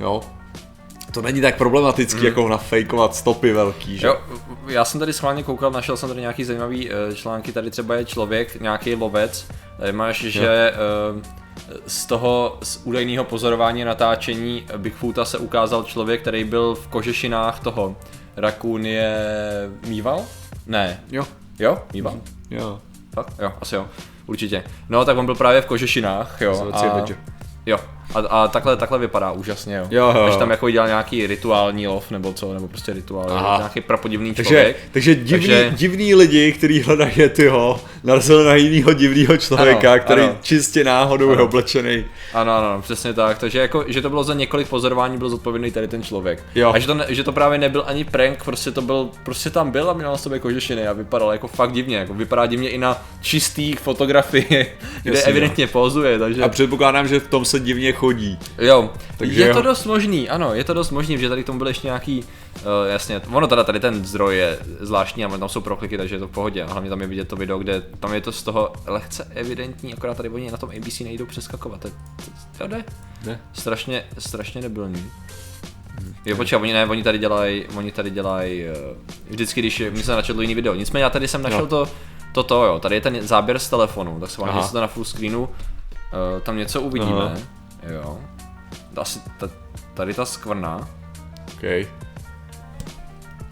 jo, 0.00 0.20
to 1.12 1.22
není 1.22 1.40
tak 1.40 1.56
problematický, 1.56 2.20
mm. 2.20 2.26
jako 2.26 2.48
nafejkovat 2.48 3.14
stopy 3.14 3.52
velký, 3.52 3.98
že? 3.98 4.06
Jo, 4.06 4.18
já 4.70 4.84
jsem 4.84 5.00
tady 5.00 5.12
schválně 5.12 5.42
koukal, 5.42 5.70
našel 5.70 5.96
jsem 5.96 6.08
tady 6.08 6.20
nějaký 6.20 6.44
zajímavý 6.44 6.90
uh, 6.90 7.14
články, 7.14 7.52
tady 7.52 7.70
třeba 7.70 7.94
je 7.94 8.04
člověk, 8.04 8.60
nějaký 8.60 8.94
lovec, 8.94 9.48
tady 9.78 9.92
máš, 9.92 10.22
jo. 10.22 10.30
že 10.30 10.72
uh, 11.14 11.22
z 11.86 12.06
toho 12.06 12.58
z 12.62 12.80
údajného 12.84 13.24
pozorování 13.24 13.84
natáčení 13.84 14.66
Bigfoota 14.76 15.24
se 15.24 15.38
ukázal 15.38 15.84
člověk, 15.84 16.20
který 16.20 16.44
byl 16.44 16.74
v 16.74 16.88
kožešinách 16.88 17.60
toho 17.60 17.96
Rakunie 18.36 19.16
Mýval? 19.86 20.24
Ne. 20.66 21.00
Jo. 21.10 21.26
Jo? 21.58 21.82
Mýval? 21.92 22.14
Jo. 22.50 22.80
Fakt? 23.14 23.32
Jo, 23.38 23.52
asi 23.60 23.74
jo. 23.74 23.86
Určitě. 24.26 24.64
No 24.88 25.04
tak 25.04 25.18
on 25.18 25.26
byl 25.26 25.34
právě 25.34 25.62
v 25.62 25.66
kožešinách, 25.66 26.40
jo. 26.40 26.70
A... 26.72 27.04
Jo, 27.66 27.78
a, 28.14 28.18
a 28.18 28.48
takhle, 28.48 28.76
takhle 28.76 28.98
vypadá 28.98 29.32
úžasně, 29.32 29.76
jo. 29.76 29.86
jo, 29.90 30.12
jo. 30.16 30.22
Až 30.22 30.36
tam 30.36 30.50
jako 30.50 30.70
dělal 30.70 30.88
nějaký 30.88 31.26
rituální 31.26 31.86
lov, 31.86 32.10
nebo 32.10 32.32
co, 32.32 32.54
nebo 32.54 32.68
prostě 32.68 32.92
rituál, 32.92 33.26
Aha. 33.30 33.56
nějaký 33.58 33.80
prapodivný 33.80 34.34
člověk. 34.34 34.76
Takže, 34.92 35.14
takže, 35.14 35.14
divný, 35.14 35.46
takže 35.48 35.72
divný 35.76 36.14
lidi, 36.14 36.52
kteří 36.52 36.82
hledají 36.82 37.28
tyho, 37.32 37.80
narazili 38.04 38.44
na 38.44 38.54
jinýho 38.54 38.92
divného 38.92 39.36
člověka, 39.36 39.92
ano, 39.92 40.02
který 40.02 40.22
ano. 40.22 40.36
čistě 40.42 40.84
náhodou 40.84 41.26
ano. 41.26 41.34
je 41.34 41.44
oblečený. 41.44 42.04
Ano, 42.34 42.52
ano, 42.52 42.82
přesně 42.82 43.12
tak. 43.12 43.38
Takže 43.38 43.58
jako, 43.58 43.84
že 43.88 44.02
to 44.02 44.10
bylo 44.10 44.24
za 44.24 44.34
několik 44.34 44.68
pozorování, 44.68 45.18
byl 45.18 45.30
zodpovědný 45.30 45.70
tady 45.70 45.88
ten 45.88 46.02
člověk. 46.02 46.44
Jo. 46.54 46.72
A 46.74 46.78
že 46.78 46.86
to, 46.86 46.96
že 47.08 47.24
to 47.24 47.32
právě 47.32 47.58
nebyl 47.58 47.84
ani 47.86 48.04
prank, 48.04 48.44
prostě 48.44 48.70
to 48.70 48.82
byl, 48.82 49.08
prostě 49.22 49.50
tam 49.50 49.70
byl 49.70 49.90
a 49.90 49.92
měl 49.92 50.10
na 50.10 50.16
sobě 50.16 50.38
kožešiny 50.38 50.86
a 50.86 50.92
vypadal 50.92 51.32
jako 51.32 51.48
fakt 51.48 51.72
divně, 51.72 51.96
jako 51.96 52.14
vypadá 52.14 52.46
divně 52.46 52.70
i 52.70 52.78
na 52.78 53.02
čistých 53.20 53.80
fotografiích, 53.80 54.48
kde 55.02 55.16
Jasně, 55.16 55.22
evidentně 55.22 55.64
jo. 55.64 55.70
pozuje, 55.72 56.18
takže... 56.18 56.42
A 56.42 56.48
předpokládám, 56.48 57.08
že 57.08 57.20
v 57.20 57.28
tom 57.28 57.44
se 57.44 57.60
divně 57.60 57.92
chodí. 58.00 58.38
Jo, 58.58 58.90
Takže 59.16 59.40
je 59.40 59.48
jo. 59.48 59.54
to 59.54 59.62
dost 59.62 59.84
možný, 59.84 60.28
ano, 60.28 60.54
je 60.54 60.64
to 60.64 60.74
dost 60.74 60.90
možný, 60.90 61.18
že 61.18 61.28
tady 61.28 61.42
k 61.42 61.46
tomu 61.46 61.58
byl 61.58 61.68
ještě 61.68 61.86
nějaký, 61.86 62.20
uh, 62.20 62.64
jasně, 62.88 63.20
ono 63.32 63.46
teda 63.46 63.64
tady 63.64 63.80
ten 63.80 64.04
zdroj 64.04 64.36
je 64.36 64.58
zvláštní, 64.80 65.24
ale 65.24 65.38
tam 65.38 65.48
jsou 65.48 65.60
prokliky, 65.60 65.98
takže 65.98 66.14
je 66.14 66.18
to 66.18 66.28
v 66.28 66.30
pohodě. 66.30 66.62
A 66.62 66.72
hlavně 66.72 66.90
tam 66.90 67.00
je 67.00 67.06
vidět 67.06 67.28
to 67.28 67.36
video, 67.36 67.58
kde 67.58 67.80
tam 68.00 68.14
je 68.14 68.20
to 68.20 68.32
z 68.32 68.42
toho 68.42 68.72
lehce 68.86 69.26
evidentní, 69.34 69.94
akorát 69.94 70.16
tady 70.16 70.28
oni 70.28 70.50
na 70.50 70.56
tom 70.56 70.70
ABC 70.76 71.00
nejdou 71.00 71.26
přeskakovat. 71.26 71.80
To, 71.80 71.88
to, 71.88 71.94
to 72.58 72.66
jde? 72.66 72.84
Ne. 73.26 73.40
Strašně, 73.52 74.04
strašně 74.18 74.62
debilní. 74.62 75.04
Jo, 76.26 76.36
počkej, 76.36 76.58
oni 76.58 76.72
ne, 76.72 76.86
oni 76.86 77.02
tady 77.02 77.18
dělají, 77.18 77.64
oni 77.76 77.92
tady 77.92 78.10
dělají, 78.10 78.64
uh, 78.64 78.96
vždycky, 79.30 79.60
když 79.60 79.82
mi 79.90 80.02
se 80.02 80.12
načetlo 80.12 80.42
jiný 80.42 80.54
video. 80.54 80.74
Nicméně 80.74 81.04
já 81.04 81.10
tady 81.10 81.28
jsem 81.28 81.42
našel 81.42 81.60
no. 81.60 81.66
to, 81.66 81.88
toto 82.32 82.64
jo, 82.64 82.78
tady 82.78 82.94
je 82.94 83.00
ten 83.00 83.26
záběr 83.26 83.58
z 83.58 83.70
telefonu, 83.70 84.20
tak 84.20 84.30
se 84.30 84.40
vám 84.40 84.68
to 84.72 84.80
na 84.80 84.86
full 84.86 85.04
screenu, 85.04 85.42
uh, 85.42 85.48
tam 86.42 86.56
něco 86.56 86.80
uvidíme. 86.80 87.22
Aha. 87.22 87.59
Jo. 87.88 88.18
Asi 88.96 89.20
tady 89.94 90.14
ta 90.14 90.24
skvrna. 90.24 90.88
OK. 91.52 91.86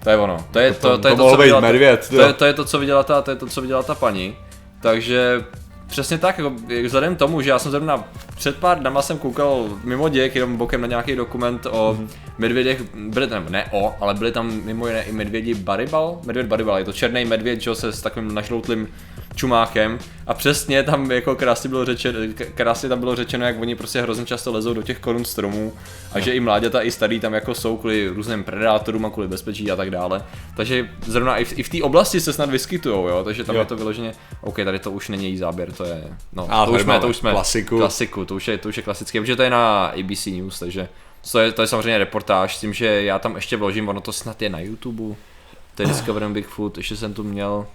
To 0.05 0.11
je 0.11 0.17
ono. 0.17 0.47
To 0.51 0.59
je 0.59 0.73
to, 0.73 0.81
to, 0.81 0.99
to, 0.99 1.09
je 1.09 1.17
to, 1.17 1.23
to 1.23 1.31
co 1.31 1.37
viděla, 1.37 1.61
medvěd, 1.61 2.09
to, 2.09 2.21
je, 2.21 2.33
to 2.33 2.45
je 2.45 2.53
to, 2.53 2.65
co 2.65 2.79
viděla 2.79 3.03
ta, 3.03 3.23
to 3.23 3.31
je 3.31 3.37
to, 3.37 3.47
co 3.47 3.61
viděla 3.61 3.83
ta 3.83 3.95
paní. 3.95 4.37
Takže 4.81 5.45
přesně 5.87 6.19
tak, 6.19 6.39
jako 6.39 6.53
vzhledem 6.85 7.17
tomu, 7.17 7.41
že 7.41 7.51
já 7.51 7.59
jsem 7.59 7.71
zrovna 7.71 8.05
před 8.35 8.57
pár 8.57 8.79
dnama 8.79 9.03
jsem 9.03 9.19
koukal 9.19 9.69
mimo 9.85 10.09
děk, 10.09 10.35
jenom 10.35 10.57
bokem 10.57 10.81
na 10.81 10.87
nějaký 10.87 11.17
dokument 11.17 11.67
o 11.71 11.97
mm. 11.99 12.09
medvědech, 12.39 12.83
byly 12.95 13.27
tam, 13.27 13.47
ne 13.49 13.69
o, 13.73 13.95
ale 14.01 14.15
byly 14.15 14.33
tam 14.33 14.61
mimo 14.65 14.87
jiné 14.87 15.03
i 15.03 15.13
medvědi 15.13 15.55
baribal, 15.55 16.19
medvěd 16.25 16.47
baribal, 16.47 16.79
je 16.79 16.85
to 16.85 16.93
černý 16.93 17.25
medvěd, 17.25 17.61
že 17.61 17.75
se 17.75 17.93
s 17.93 18.03
takovým 18.03 18.35
našloutlým 18.35 18.89
čumákem 19.39 19.99
a 20.27 20.35
přesně 20.35 20.83
tam 20.83 21.11
jako 21.11 21.37
krásně 21.37 21.71
bylo 21.71 21.85
řečeno, 21.85 22.19
krásně 22.55 22.89
tam 22.89 23.01
bylo 23.01 23.17
řečeno, 23.17 23.47
jak 23.47 23.61
oni 23.61 23.75
prostě 23.75 24.03
hrozně 24.03 24.27
často 24.27 24.53
lezou 24.53 24.75
do 24.75 24.83
těch 24.83 24.99
korun 24.99 25.25
stromů 25.25 25.73
a 26.13 26.21
že 26.21 26.35
i 26.35 26.41
mláďata 26.41 26.83
i 26.83 26.91
starý 26.91 27.21
tam 27.21 27.35
jako 27.35 27.55
jsou 27.55 27.77
kvůli 27.77 28.09
různým 28.09 28.45
predátorům 28.45 29.07
a 29.07 29.11
kvůli 29.11 29.29
bezpečí 29.29 29.71
a 29.71 29.77
tak 29.77 29.91
dále. 29.91 30.25
Takže 30.57 30.89
zrovna 31.07 31.37
i 31.37 31.45
v, 31.45 31.59
i 31.59 31.63
v 31.63 31.69
té 31.69 31.83
oblasti 31.83 32.21
se 32.21 32.33
snad 32.33 32.51
vyskytujou, 32.51 33.09
jo, 33.09 33.25
takže 33.25 33.45
tam 33.45 33.55
jo. 33.55 33.61
je 33.63 33.67
to 33.67 33.77
vyloženě, 33.77 34.13
OK, 34.41 34.57
tady 34.57 34.79
to 34.79 34.91
už 34.91 35.09
není 35.09 35.25
její 35.25 35.39
záběr, 35.39 35.73
to 35.73 35.85
je, 35.85 36.05
no, 36.33 36.47
a, 36.51 36.67
to, 36.67 36.73
už 36.73 36.83
jsme, 36.83 37.01
to 37.01 37.09
už 37.09 37.17
jsme, 37.17 37.31
klasiku. 37.31 37.79
klasiku, 37.79 38.25
to 38.25 38.35
už 38.35 38.49
je, 38.49 38.59
to 38.59 38.69
už 38.69 38.77
je 38.77 38.83
klasické, 38.83 39.21
protože 39.21 39.37
to 39.37 39.43
je 39.43 39.51
na 39.51 39.87
ABC 39.87 40.27
News, 40.27 40.59
takže 40.59 40.89
to 41.33 41.39
je, 41.39 41.53
to 41.53 41.63
je 41.63 41.69
samozřejmě 41.69 41.99
reportáž 41.99 42.57
s 42.57 42.61
tím, 42.61 42.73
že 42.73 43.03
já 43.03 43.19
tam 43.19 43.37
ještě 43.37 43.57
vložím, 43.57 43.89
ono 43.89 44.01
to 44.01 44.13
snad 44.13 44.43
je 44.43 44.49
na 44.49 44.61
YouTube, 44.61 45.15
to 45.75 45.83
je 45.83 45.89
Discovery 45.89 46.29
Bigfoot, 46.29 46.77
ještě 46.77 46.97
jsem 46.97 47.15
tu 47.15 47.25
měl, 47.25 47.67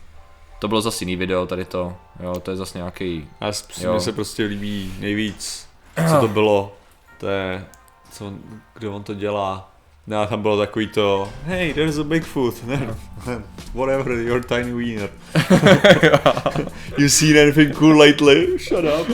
to 0.63 0.67
bylo 0.67 0.81
zase 0.81 1.03
jiný 1.03 1.15
video, 1.15 1.45
tady 1.45 1.65
to, 1.65 1.95
jo, 2.19 2.39
to 2.39 2.51
je 2.51 2.57
zase 2.57 2.77
nějaký. 2.77 3.27
A 3.41 3.45
mně 3.91 3.99
se 3.99 4.11
prostě 4.11 4.43
líbí 4.43 4.93
nejvíc, 4.99 5.67
co 6.09 6.19
to 6.19 6.27
bylo, 6.27 6.75
to 7.17 7.27
je, 7.27 7.65
co, 8.11 8.33
kdo 8.73 8.95
on 8.95 9.03
to 9.03 9.13
dělá. 9.13 9.71
No, 10.07 10.27
tam 10.27 10.41
bylo 10.41 10.57
takový 10.57 10.87
to, 10.87 11.29
hey, 11.45 11.73
there's 11.73 11.97
a 11.97 12.03
Bigfoot, 12.03 12.55
whatever, 13.73 14.11
your 14.11 14.43
tiny 14.43 14.73
wiener. 14.73 15.09
you 16.97 17.09
seen 17.09 17.37
anything 17.37 17.75
cool 17.77 17.97
lately? 17.97 18.57
Shut 18.57 18.85
up. 18.85 19.07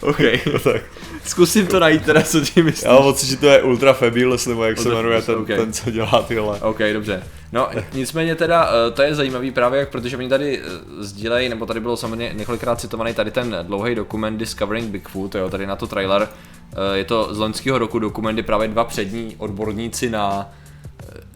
ok, 0.00 0.20
no 0.52 0.58
tak. 0.58 0.82
Zkusím 1.24 1.66
to 1.66 1.80
najít 1.80 2.04
teda, 2.04 2.22
co 2.22 2.40
ti 2.40 2.62
myslíš. 2.62 2.84
Já 2.84 2.96
pocit, 2.96 3.26
že 3.26 3.36
to 3.36 3.46
je 3.46 3.62
Ultra 3.62 3.92
Fabulous, 3.92 4.46
nebo 4.46 4.64
jak 4.64 4.78
Ultra 4.78 4.92
se 4.92 4.96
jmenuje 4.96 5.22
ten, 5.22 5.34
okay. 5.38 5.56
ten, 5.56 5.72
co 5.72 5.90
dělá 5.90 6.24
tyhle. 6.28 6.60
Ok, 6.60 6.78
dobře. 6.92 7.22
No, 7.52 7.68
nicméně 7.92 8.34
teda, 8.34 8.70
eh, 8.88 8.90
to 8.90 9.02
je 9.02 9.14
zajímavý 9.14 9.50
právě, 9.50 9.86
protože 9.86 10.16
oni 10.16 10.28
tady 10.28 10.58
eh, 10.58 10.64
sdílejí, 10.98 11.48
nebo 11.48 11.66
tady 11.66 11.80
bylo 11.80 11.96
samozřejmě 11.96 12.30
několikrát 12.34 12.80
citovaný 12.80 13.14
tady 13.14 13.30
ten 13.30 13.58
dlouhý 13.62 13.94
dokument 13.94 14.38
Discovering 14.38 14.90
Bigfoot, 14.90 15.34
jo, 15.34 15.50
tady 15.50 15.66
na 15.66 15.76
to 15.76 15.86
trailer. 15.86 16.28
Eh, 16.72 16.98
je 16.98 17.04
to 17.04 17.34
z 17.34 17.38
loňského 17.38 17.78
roku 17.78 17.98
dokument, 17.98 18.34
kdy 18.34 18.42
právě 18.42 18.68
dva 18.68 18.84
přední 18.84 19.34
odborníci 19.38 20.10
na 20.10 20.50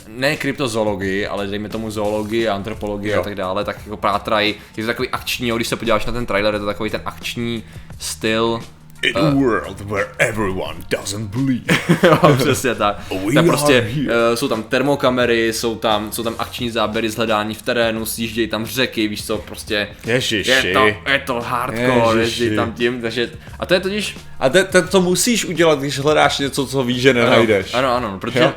ne 0.09 0.37
kryptozoologii, 0.37 1.27
ale 1.27 1.47
dejme 1.47 1.69
tomu 1.69 1.91
zoologii, 1.91 2.49
antropologii 2.49 3.13
Jo. 3.13 3.21
a 3.21 3.25
tak 3.25 3.35
dále, 3.35 3.65
tak 3.65 3.77
jako 3.85 3.97
pátrají. 3.97 4.55
Je 4.77 4.83
to 4.83 4.87
takový 4.87 5.09
akční, 5.09 5.49
jo, 5.49 5.57
když 5.57 5.69
se 5.69 5.77
podíváš 5.77 6.07
na 6.07 6.13
ten 6.13 6.27
trailer, 6.27 6.55
je 6.55 6.61
to 6.61 6.67
takový 6.67 6.91
ten 6.91 7.01
akční 7.05 7.63
styl. 7.99 8.61
In 9.05 9.17
a 9.17 9.31
world 9.31 9.81
where 9.81 10.07
everyone 10.19 10.75
doesn't 10.91 11.31
believe. 11.37 11.65
jo, 12.03 12.19
přesně 12.37 12.75
tak. 12.75 12.97
We 13.11 13.35
tak 13.35 13.37
are 13.37 13.47
prostě 13.49 13.81
here. 13.81 14.07
uh, 14.31 14.35
jsou 14.35 14.49
tam 14.49 14.63
termokamery, 14.63 15.53
jsou 15.53 15.77
tam, 15.77 16.13
jsou 16.13 16.23
tam 16.23 16.35
akční 16.39 16.71
záběry 16.71 17.11
z 17.11 17.17
hledání 17.17 17.55
v 17.55 17.63
terénu, 17.63 18.07
sjíždějí 18.07 18.49
tam 18.49 18.67
řeky, 18.67 19.09
víš 19.09 19.27
co, 19.27 19.39
prostě 19.39 19.89
Ježiši. 20.07 20.51
je 20.51 20.73
to, 20.73 20.87
je 21.11 21.19
to 21.27 21.41
hardcore, 21.41 22.21
Ježiši. 22.21 22.43
jezdí 22.45 22.57
tam 22.57 22.73
tím, 22.73 23.01
takže, 23.01 23.31
a 23.59 23.67
to 23.67 23.75
je 23.75 23.81
totiž, 23.81 24.17
A 24.41 24.49
te, 24.49 24.65
te, 24.65 24.83
to 24.83 25.01
musíš 25.01 25.45
udělat, 25.45 25.79
když 25.79 25.99
hledáš 25.99 26.39
něco, 26.39 26.67
co 26.67 26.85
víš, 26.85 27.03
že 27.03 27.15
nenajdeš. 27.15 27.75
Ano, 27.75 27.95
ano, 27.97 28.19
protože 28.21 28.39
Jo. 28.41 28.53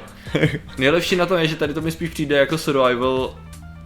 nejlepší 0.77 1.15
na 1.15 1.25
tom 1.25 1.37
je, 1.37 1.47
že 1.47 1.55
tady 1.55 1.73
to 1.73 1.81
mi 1.81 1.91
spíš 1.91 2.09
přijde 2.09 2.37
jako 2.37 2.57
survival 2.57 3.35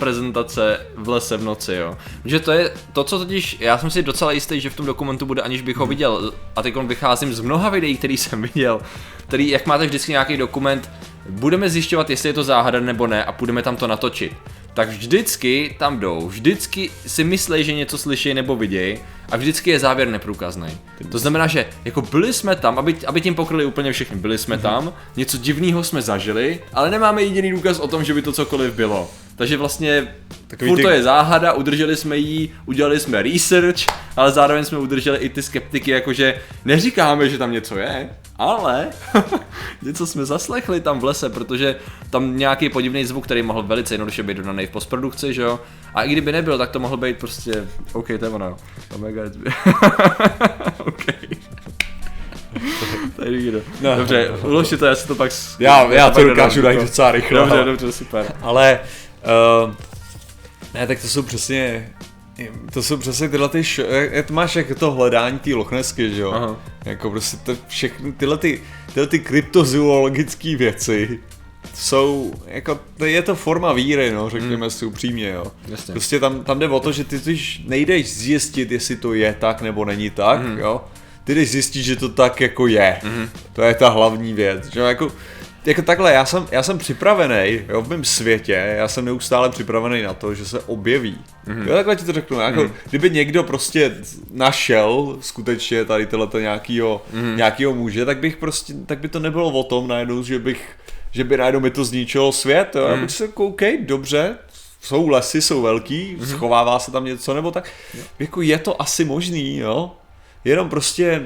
prezentace 0.02 0.80
v 0.96 1.10
lese 1.10 1.38
v 1.38 1.44
noci, 1.44 1.74
jo. 1.74 1.98
Že 2.26 2.40
to 2.40 2.52
je 2.52 2.72
to, 2.94 3.04
co 3.04 3.20
totiž, 3.20 3.58
já 3.60 3.78
jsem 3.78 3.90
si 3.90 4.04
docela 4.04 4.32
jistý, 4.32 4.62
že 4.62 4.70
v 4.70 4.76
tom 4.76 4.86
dokumentu 4.86 5.26
bude, 5.26 5.42
aniž 5.42 5.62
bych 5.62 5.78
ho 5.78 5.86
viděl, 5.86 6.34
a 6.56 6.62
teď 6.62 6.76
vycházím 6.76 7.34
z 7.34 7.40
mnoha 7.40 7.70
videí, 7.70 7.98
který 7.98 8.18
jsem 8.18 8.42
viděl, 8.42 8.82
který, 9.28 9.50
jak 9.50 9.66
máte 9.66 9.86
vždycky 9.86 10.12
nějaký 10.12 10.38
dokument, 10.38 10.90
budeme 11.30 11.70
zjišťovat, 11.70 12.10
jestli 12.10 12.30
je 12.30 12.34
to 12.34 12.44
záhada 12.44 12.80
nebo 12.80 13.08
ne 13.08 13.26
a 13.26 13.32
půjdeme 13.32 13.62
tam 13.62 13.76
to 13.76 13.88
natočit. 13.88 14.34
Tak 14.74 14.90
vždycky 14.90 15.76
tam 15.80 16.00
jdou, 16.00 16.28
vždycky 16.28 16.92
si 17.08 17.24
myslí, 17.24 17.64
že 17.64 17.74
něco 17.74 17.98
slyší 17.98 18.34
nebo 18.34 18.56
vidějí 18.56 18.98
a 19.32 19.38
vždycky 19.38 19.70
je 19.70 19.80
závěr 19.80 20.08
neprůkazný. 20.08 20.78
To 21.12 21.20
znamená, 21.20 21.48
že 21.48 21.66
jako 21.86 22.02
byli 22.02 22.34
jsme 22.34 22.56
tam, 22.56 22.80
aby, 22.80 22.96
aby 23.08 23.22
tím 23.22 23.36
pokryli 23.36 23.66
úplně 23.66 23.92
všechny, 23.92 24.18
byli 24.18 24.38
jsme 24.38 24.58
tam, 24.58 24.94
něco 25.16 25.38
divného 25.38 25.84
jsme 25.84 26.02
zažili, 26.02 26.60
ale 26.74 26.92
nemáme 26.92 27.24
jediný 27.24 27.52
důkaz 27.52 27.80
o 27.80 27.88
tom, 27.88 28.04
že 28.04 28.14
by 28.14 28.22
to 28.22 28.32
cokoliv 28.32 28.74
bylo. 28.74 29.10
Takže 29.42 29.58
vlastně 29.58 30.16
Takový 30.48 30.70
furt 30.70 30.78
ty- 30.78 30.84
to 30.84 30.90
je 30.90 31.04
záhada, 31.04 31.54
udrželi 31.54 31.96
jsme 31.96 32.18
ji, 32.18 32.54
udělali 32.66 33.00
jsme 33.00 33.22
research, 33.22 33.78
ale 34.18 34.32
zároveň 34.32 34.66
jsme 34.66 34.78
udrželi 34.78 35.18
i 35.18 35.30
ty 35.30 35.42
skeptiky, 35.44 35.92
jakože 35.92 36.36
neříkáme, 36.66 37.30
že 37.30 37.38
tam 37.38 37.52
něco 37.52 37.78
je, 37.78 38.10
ale 38.36 38.88
něco 39.82 40.08
jsme 40.08 40.26
zaslechli 40.26 40.82
tam 40.82 41.00
v 41.00 41.04
lese, 41.04 41.30
protože 41.30 41.76
tam 42.10 42.38
nějaký 42.38 42.70
podivný 42.70 43.06
zvuk, 43.06 43.24
který 43.24 43.42
mohl 43.42 43.64
velice 43.64 43.94
jednoduše 43.94 44.24
být 44.24 44.38
dodaný 44.38 44.66
v 44.66 44.70
postprodukci, 44.70 45.34
že 45.34 45.42
jo? 45.42 45.60
A 45.96 46.04
i 46.04 46.12
kdyby 46.12 46.32
nebyl, 46.32 46.58
tak 46.58 46.70
to 46.70 46.80
mohl 46.80 46.98
být 46.98 47.18
prostě, 47.18 47.68
OK, 47.94 48.08
to 48.08 48.26
je 48.26 48.30
ono. 48.30 48.58
Omega 48.96 49.22
OK. 50.78 51.06
Tady 53.16 53.38
nikdo. 53.38 53.62
No. 53.82 53.96
Dobře, 53.96 54.30
ulož 54.44 54.68
si 54.68 54.78
to, 54.78 54.86
já 54.86 54.96
si 54.96 55.08
to 55.08 55.16
pak... 55.16 55.32
Já, 55.60 55.94
já 55.94 56.10
to 56.10 56.24
dokážu 56.24 56.62
najít 56.62 56.82
docela 56.82 57.12
rychle. 57.12 57.40
Dobře, 57.40 57.64
dobře, 57.64 57.92
super. 57.92 58.26
Ale, 58.42 58.80
uh, 59.24 59.74
ne, 60.74 60.88
tak 60.88 61.02
to 61.02 61.08
jsou 61.08 61.24
přesně, 61.24 61.90
to 62.74 62.84
jsou 62.84 62.98
přesně 62.98 63.30
tyhle 63.30 63.50
ty, 63.50 63.60
š- 63.64 63.86
jak, 63.90 64.12
jak 64.14 64.30
máš 64.32 64.56
jak 64.56 64.80
to 64.80 64.92
hledání 64.92 65.40
té 65.40 65.54
lochnesky, 65.56 66.16
že 66.16 66.22
jo? 66.22 66.32
Aha. 66.32 66.56
Jako 66.86 67.10
prostě 67.10 67.38
to 67.38 67.56
všechny 67.68 68.12
tyhle 68.12 68.38
ty, 68.38 68.62
tyhle 68.94 69.08
ty 69.08 69.20
kryptozoologické 69.20 70.56
věci 70.56 71.20
jsou, 71.74 72.34
jako, 72.48 72.80
to 72.98 73.06
je 73.06 73.22
to 73.22 73.36
forma 73.36 73.74
víry, 73.74 74.12
no, 74.12 74.30
řekněme 74.30 74.70
si 74.70 74.86
upřímně, 74.86 75.30
jo. 75.30 75.46
Jasně. 75.68 75.92
Prostě 75.92 76.20
tam, 76.20 76.44
tam 76.44 76.60
jde 76.60 76.68
o 76.70 76.80
to, 76.80 76.92
že 76.92 77.04
ty 77.04 77.20
když 77.20 77.62
nejdeš 77.68 78.14
zjistit, 78.14 78.72
jestli 78.72 78.96
to 78.96 79.14
je 79.14 79.36
tak 79.40 79.62
nebo 79.62 79.86
není 79.86 80.10
tak, 80.10 80.40
Hmm. 80.42 80.58
jo. 80.60 80.82
Ty 81.24 81.36
jdeš 81.36 81.52
zjistit, 81.52 81.84
že 81.84 81.96
to 81.96 82.10
tak 82.10 82.42
jako 82.42 82.68
je. 82.68 83.00
To 83.54 83.62
je 83.62 83.76
ta 83.76 83.90
hlavní 83.90 84.34
věc, 84.34 84.68
že 84.74 84.80
jo, 84.80 84.86
jako, 84.86 85.12
jako 85.66 85.82
takhle, 85.82 86.14
já 86.14 86.26
jsem, 86.26 86.48
já 86.52 86.64
jsem 86.64 86.78
připravený, 86.78 87.62
jo, 87.70 87.82
v 87.82 87.90
mém 87.90 88.04
světě, 88.04 88.76
já 88.78 88.88
jsem 88.88 89.06
neustále 89.06 89.50
připravený 89.50 90.02
na 90.02 90.14
to, 90.14 90.34
že 90.34 90.46
se 90.46 90.60
objeví. 90.60 91.18
Mm-hmm. 91.48 91.68
Jo, 91.68 91.74
takhle 91.74 91.96
ti 91.96 92.06
to 92.06 92.14
řeknu, 92.14 92.40
jako, 92.40 92.60
mm-hmm. 92.60 92.72
kdyby 92.90 93.10
někdo 93.10 93.44
prostě 93.44 93.96
našel 94.32 95.18
skutečně 95.22 95.86
tady 95.86 96.06
tohleto 96.06 96.40
nějakýho, 96.40 97.02
mm-hmm. 97.14 97.36
nějakýho 97.36 97.74
muže, 97.74 98.06
tak 98.06 98.18
bych 98.18 98.38
prostě, 98.38 98.74
tak 98.86 99.00
by 99.00 99.08
to 99.08 99.20
nebylo 99.20 99.52
o 99.52 99.64
tom 99.64 99.88
najednou, 99.88 100.24
že 100.24 100.40
bych, 100.40 100.70
že 101.12 101.24
by 101.24 101.38
najednou 101.38 101.60
mi 101.60 101.70
to 101.70 101.86
zničilo 101.86 102.32
svět, 102.32 102.76
jo, 102.76 102.88
mm. 102.88 102.94
já 102.94 103.02
bych 103.02 103.12
si 103.12 103.24
jako, 103.24 103.48
OK, 103.48 103.62
dobře, 103.80 104.38
jsou 104.82 105.08
lesy, 105.08 105.42
jsou 105.42 105.62
velký, 105.62 106.18
mm-hmm. 106.20 106.26
schovává 106.26 106.80
se 106.80 106.92
tam 106.92 107.06
něco 107.06 107.34
nebo 107.34 107.52
tak, 107.52 107.70
jako 108.20 108.42
je 108.42 108.58
to 108.58 108.82
asi 108.82 109.06
možný, 109.06 109.58
jo, 109.58 109.92
jenom 110.46 110.70
prostě 110.70 111.24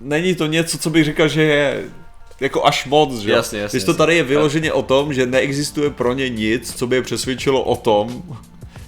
není 0.00 0.34
to 0.34 0.46
něco, 0.46 0.78
co 0.78 0.90
bych 0.90 1.04
říkal, 1.04 1.28
že 1.28 1.42
je 1.42 1.84
jako 2.42 2.64
až 2.66 2.86
moc, 2.86 3.18
že? 3.18 3.30
Jasně, 3.30 3.58
jasně, 3.60 3.76
Když 3.76 3.84
to 3.84 3.90
jasně. 3.90 3.98
tady 3.98 4.16
je 4.16 4.22
vyloženě 4.22 4.72
o 4.72 4.82
tom, 4.82 5.14
že 5.14 5.26
neexistuje 5.26 5.90
pro 5.90 6.12
ně 6.12 6.28
nic, 6.28 6.74
co 6.76 6.86
by 6.86 6.96
je 6.96 7.02
přesvědčilo 7.02 7.62
o 7.62 7.76
tom, 7.76 8.22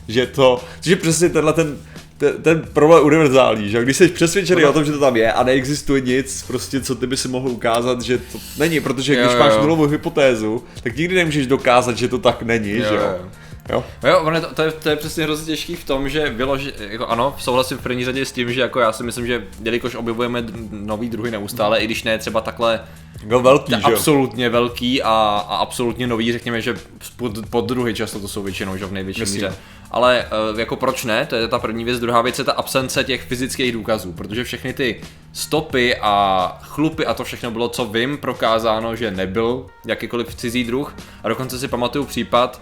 že 0.09 0.27
to, 0.27 0.61
že 0.81 0.97
přesně 0.97 1.29
tenhle 1.29 1.53
ten, 1.53 1.77
ten, 2.19 2.33
ten 2.43 2.63
problém 2.73 2.99
je 2.99 3.05
univerzální, 3.05 3.71
že 3.71 3.83
když 3.83 3.97
jsi 3.97 4.09
přesvědčený 4.09 4.63
No. 4.63 4.71
o 4.71 4.73
tom, 4.73 4.85
že 4.85 4.93
to 4.93 4.99
tam 5.01 5.17
je 5.17 5.33
a 5.33 5.43
neexistuje 5.43 6.01
nic, 6.01 6.43
prostě 6.47 6.81
co 6.81 6.95
ty 6.95 7.07
by 7.07 7.17
si 7.17 7.29
mohl 7.29 7.49
ukázat, 7.49 8.03
že 8.03 8.19
to 8.19 8.39
není, 8.59 8.81
protože 8.81 9.15
Jo, 9.15 9.21
když 9.21 9.33
jo, 9.33 9.39
máš 9.39 9.53
nulovou 9.57 9.87
hypotézu, 9.87 10.65
tak 10.83 10.97
nikdy 10.97 11.15
nemůžeš 11.15 11.47
dokázat, 11.47 11.97
že 11.99 12.09
to 12.09 12.19
tak 12.19 12.43
není, 12.43 12.71
Jo, 12.71 12.85
že 12.89 12.95
jo? 12.95 13.01
jo. 13.03 13.29
Jo? 13.69 13.85
No 14.03 14.09
jo, 14.09 14.21
ono 14.21 14.41
to, 14.41 14.55
to, 14.55 14.63
je, 14.63 14.73
to 14.73 14.89
je 14.89 14.97
přesně 14.97 15.25
hrozně 15.25 15.47
těžký 15.47 15.77
v 15.77 15.85
tom, 15.85 16.09
že 16.09 16.31
vyloži, 16.31 16.73
jako 16.79 17.07
ano, 17.07 17.35
souhlasím 17.39 17.79
v 17.79 17.83
první 17.83 18.05
řadě 18.05 18.25
s 18.25 18.33
tím, 18.33 18.53
že 18.53 18.61
jako 18.61 18.81
já 18.81 18.93
si 18.93 19.03
myslím, 19.03 19.27
že 19.27 19.45
jelikož 19.63 19.95
objevujeme 19.95 20.45
nový 20.71 21.09
druhy 21.09 21.31
neustále, 21.31 21.79
i 21.79 21.85
když 21.85 22.03
ne 22.03 22.19
třeba 22.19 22.41
takhle 22.41 22.81
Jako 23.23 23.41
velký, 23.41 23.73
že 23.73 23.83
absolutně 23.83 24.49
velký 24.49 25.03
a, 25.03 25.11
a 25.49 25.57
absolutně 25.57 26.07
nový, 26.07 26.33
řekněme, 26.33 26.61
že 26.61 26.77
pod, 27.17 27.33
pod 27.51 27.67
druhy 27.67 27.95
často 27.95 28.21
to 28.21 28.29
jsou 28.29 28.43
většinou, 28.43 28.77
že 28.77 28.87
v 28.87 28.93
největší 28.93 29.21
Jasně. 29.21 29.35
míře. 29.35 29.55
Ale 29.91 30.25
eh, 30.27 30.61
jako 30.61 30.77
proč 30.77 31.05
ne, 31.05 31.27
to 31.27 31.37
je 31.37 31.49
ta 31.49 31.59
první 31.59 31.85
věc. 31.85 32.01
Druhá 32.01 32.23
věc 32.23 32.39
je 32.39 32.45
ta 32.45 32.53
absence 32.53 33.05
těch 33.05 33.23
fyzických 33.23 33.73
důkazů, 33.73 34.13
protože 34.13 34.45
všechny 34.45 34.73
ty 34.73 35.01
stopy 35.33 35.97
a 35.97 36.59
chlupy 36.63 37.07
a 37.07 37.15
to 37.15 37.25
všechno 37.25 37.51
bylo, 37.51 37.69
co 37.69 37.85
vím, 37.85 38.19
prokázáno, 38.19 38.97
že 38.97 39.11
nebyl 39.11 39.67
jakýkoliv 39.87 40.35
cizí 40.35 40.65
druh. 40.65 40.97
A 41.25 41.29
dokonce 41.29 41.59
si 41.59 41.69
pamatuju 41.69 42.05
případ, 42.05 42.61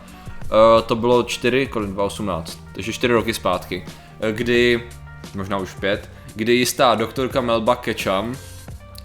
eh, 0.52 0.82
to 0.82 0.96
bylo 0.96 1.22
4, 1.22 1.66
kolik 1.66 1.90
2018, 1.90 2.58
takže 2.74 2.92
4 2.92 3.14
roky 3.14 3.34
zpátky, 3.34 3.84
eh, 4.20 4.32
kdy, 4.32 4.82
možná 5.34 5.56
už 5.58 5.74
5, 5.74 6.10
kdy 6.34 6.54
jistá 6.54 6.94
doktorka 6.94 7.40
Melba 7.40 7.76
Ketchum, 7.76 8.36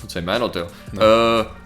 co 0.07 0.17
je 0.17 0.21
jméno, 0.21 0.49
to 0.49 0.59
jo. 0.59 0.67
No. 0.93 1.01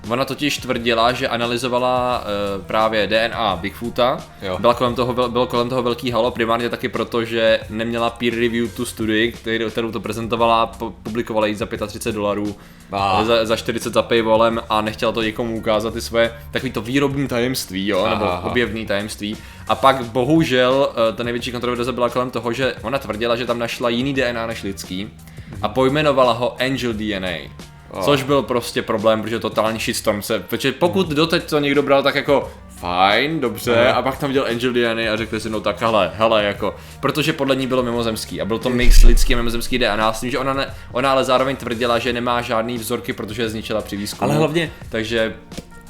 Uh, 0.06 0.12
ona 0.12 0.26
totiž 0.26 0.58
tvrdila, 0.58 1.12
že 1.12 1.28
analyzovala 1.28 2.24
uh, 2.58 2.66
právě 2.66 3.08
DNA 3.08 3.56
Bigfoota. 3.56 4.18
Jo. 4.42 4.58
Byla 4.60 4.74
kolem 4.74 4.96
toho, 4.96 5.30
bylo 5.30 5.48
kolem 5.48 5.70
toho 5.70 5.84
velký 5.84 6.12
halo, 6.12 6.32
primárně 6.32 6.70
taky 6.70 6.90
proto, 6.90 7.26
že 7.26 7.60
neměla 7.70 8.10
peer 8.10 8.34
review 8.34 8.76
tu 8.76 8.86
studii, 8.86 9.32
kterou 9.70 9.92
to 9.92 10.00
prezentovala, 10.00 10.68
publikovala 11.04 11.48
ji 11.48 11.56
za 11.56 11.66
35 11.66 12.16
dolarů, 12.16 12.56
Ah. 12.92 13.24
za, 13.26 13.46
za 13.46 13.56
40 13.56 13.94
za 13.94 14.02
paywallem 14.02 14.62
a 14.70 14.82
nechtěla 14.82 15.12
to 15.12 15.22
někomu 15.22 15.58
ukázat 15.58 15.94
ty 15.94 16.02
své 16.02 16.38
takový 16.52 16.72
to 16.72 16.82
výrobní 16.82 17.28
tajemství, 17.28 17.88
jo, 17.88 18.10
nebo 18.10 18.26
Aha. 18.26 18.42
objevní 18.42 18.86
tajemství. 18.86 19.38
A 19.72 19.76
pak 19.76 20.04
bohužel 20.04 20.90
eh, 21.10 21.14
ta 21.16 21.24
největší 21.24 21.52
kontroverze 21.52 21.92
byla 21.92 22.10
kolem 22.10 22.30
toho, 22.32 22.54
že 22.54 22.76
ona 22.82 23.00
tvrdila, 23.00 23.36
že 23.36 23.46
tam 23.46 23.60
našla 23.60 23.90
jiný 23.90 24.14
DNA 24.14 24.46
než 24.48 24.64
lidský 24.64 25.10
a 25.62 25.70
pojmenovala 25.70 26.34
ho 26.34 26.56
Angel 26.62 26.94
DNA. 26.94 27.38
Což 28.02 28.24
byl 28.24 28.42
prostě 28.44 28.82
problém, 28.82 29.22
protože 29.22 29.40
totální 29.40 29.80
shitstorm 29.80 30.22
se, 30.22 30.40
protože 30.40 30.72
pokud 30.72 31.08
doteď 31.10 31.50
to 31.50 31.60
někdo 31.60 31.84
bral 31.84 32.04
tak 32.04 32.16
jako 32.16 32.52
fajn, 32.80 33.40
dobře, 33.40 33.88
Aha. 33.88 34.00
a 34.00 34.02
pak 34.02 34.18
tam 34.18 34.28
viděl 34.30 34.46
Angel 34.50 34.74
DNA 34.74 35.14
a 35.14 35.18
řekli 35.18 35.40
si, 35.40 35.50
no 35.50 35.62
tak 35.62 35.82
hele, 35.82 36.12
hele, 36.16 36.44
jako, 36.44 36.76
protože 37.00 37.34
podle 37.34 37.56
ní 37.56 37.68
bylo 37.68 37.84
mimozemský 37.84 38.42
a 38.42 38.46
byl 38.46 38.60
to 38.60 38.70
mix 38.70 39.04
lidský 39.04 39.34
a 39.34 39.38
mimozemský 39.38 39.78
DNA, 39.80 40.14
s 40.14 40.20
tím, 40.20 40.32
že 40.32 40.38
ona, 40.38 40.54
ne, 40.54 40.74
ona 40.92 41.12
ale 41.12 41.24
zároveň 41.24 41.56
tvrdila, 41.56 42.00
že 42.00 42.14
nemá 42.14 42.42
žádný 42.42 42.78
vzorky, 42.78 43.14
protože 43.14 43.42
je 43.42 43.50
zničila 43.50 43.82
při 43.82 43.98
výzkumu. 43.98 44.32
Ale 44.32 44.38
hlavně- 44.40 44.72
Takže 44.90 45.36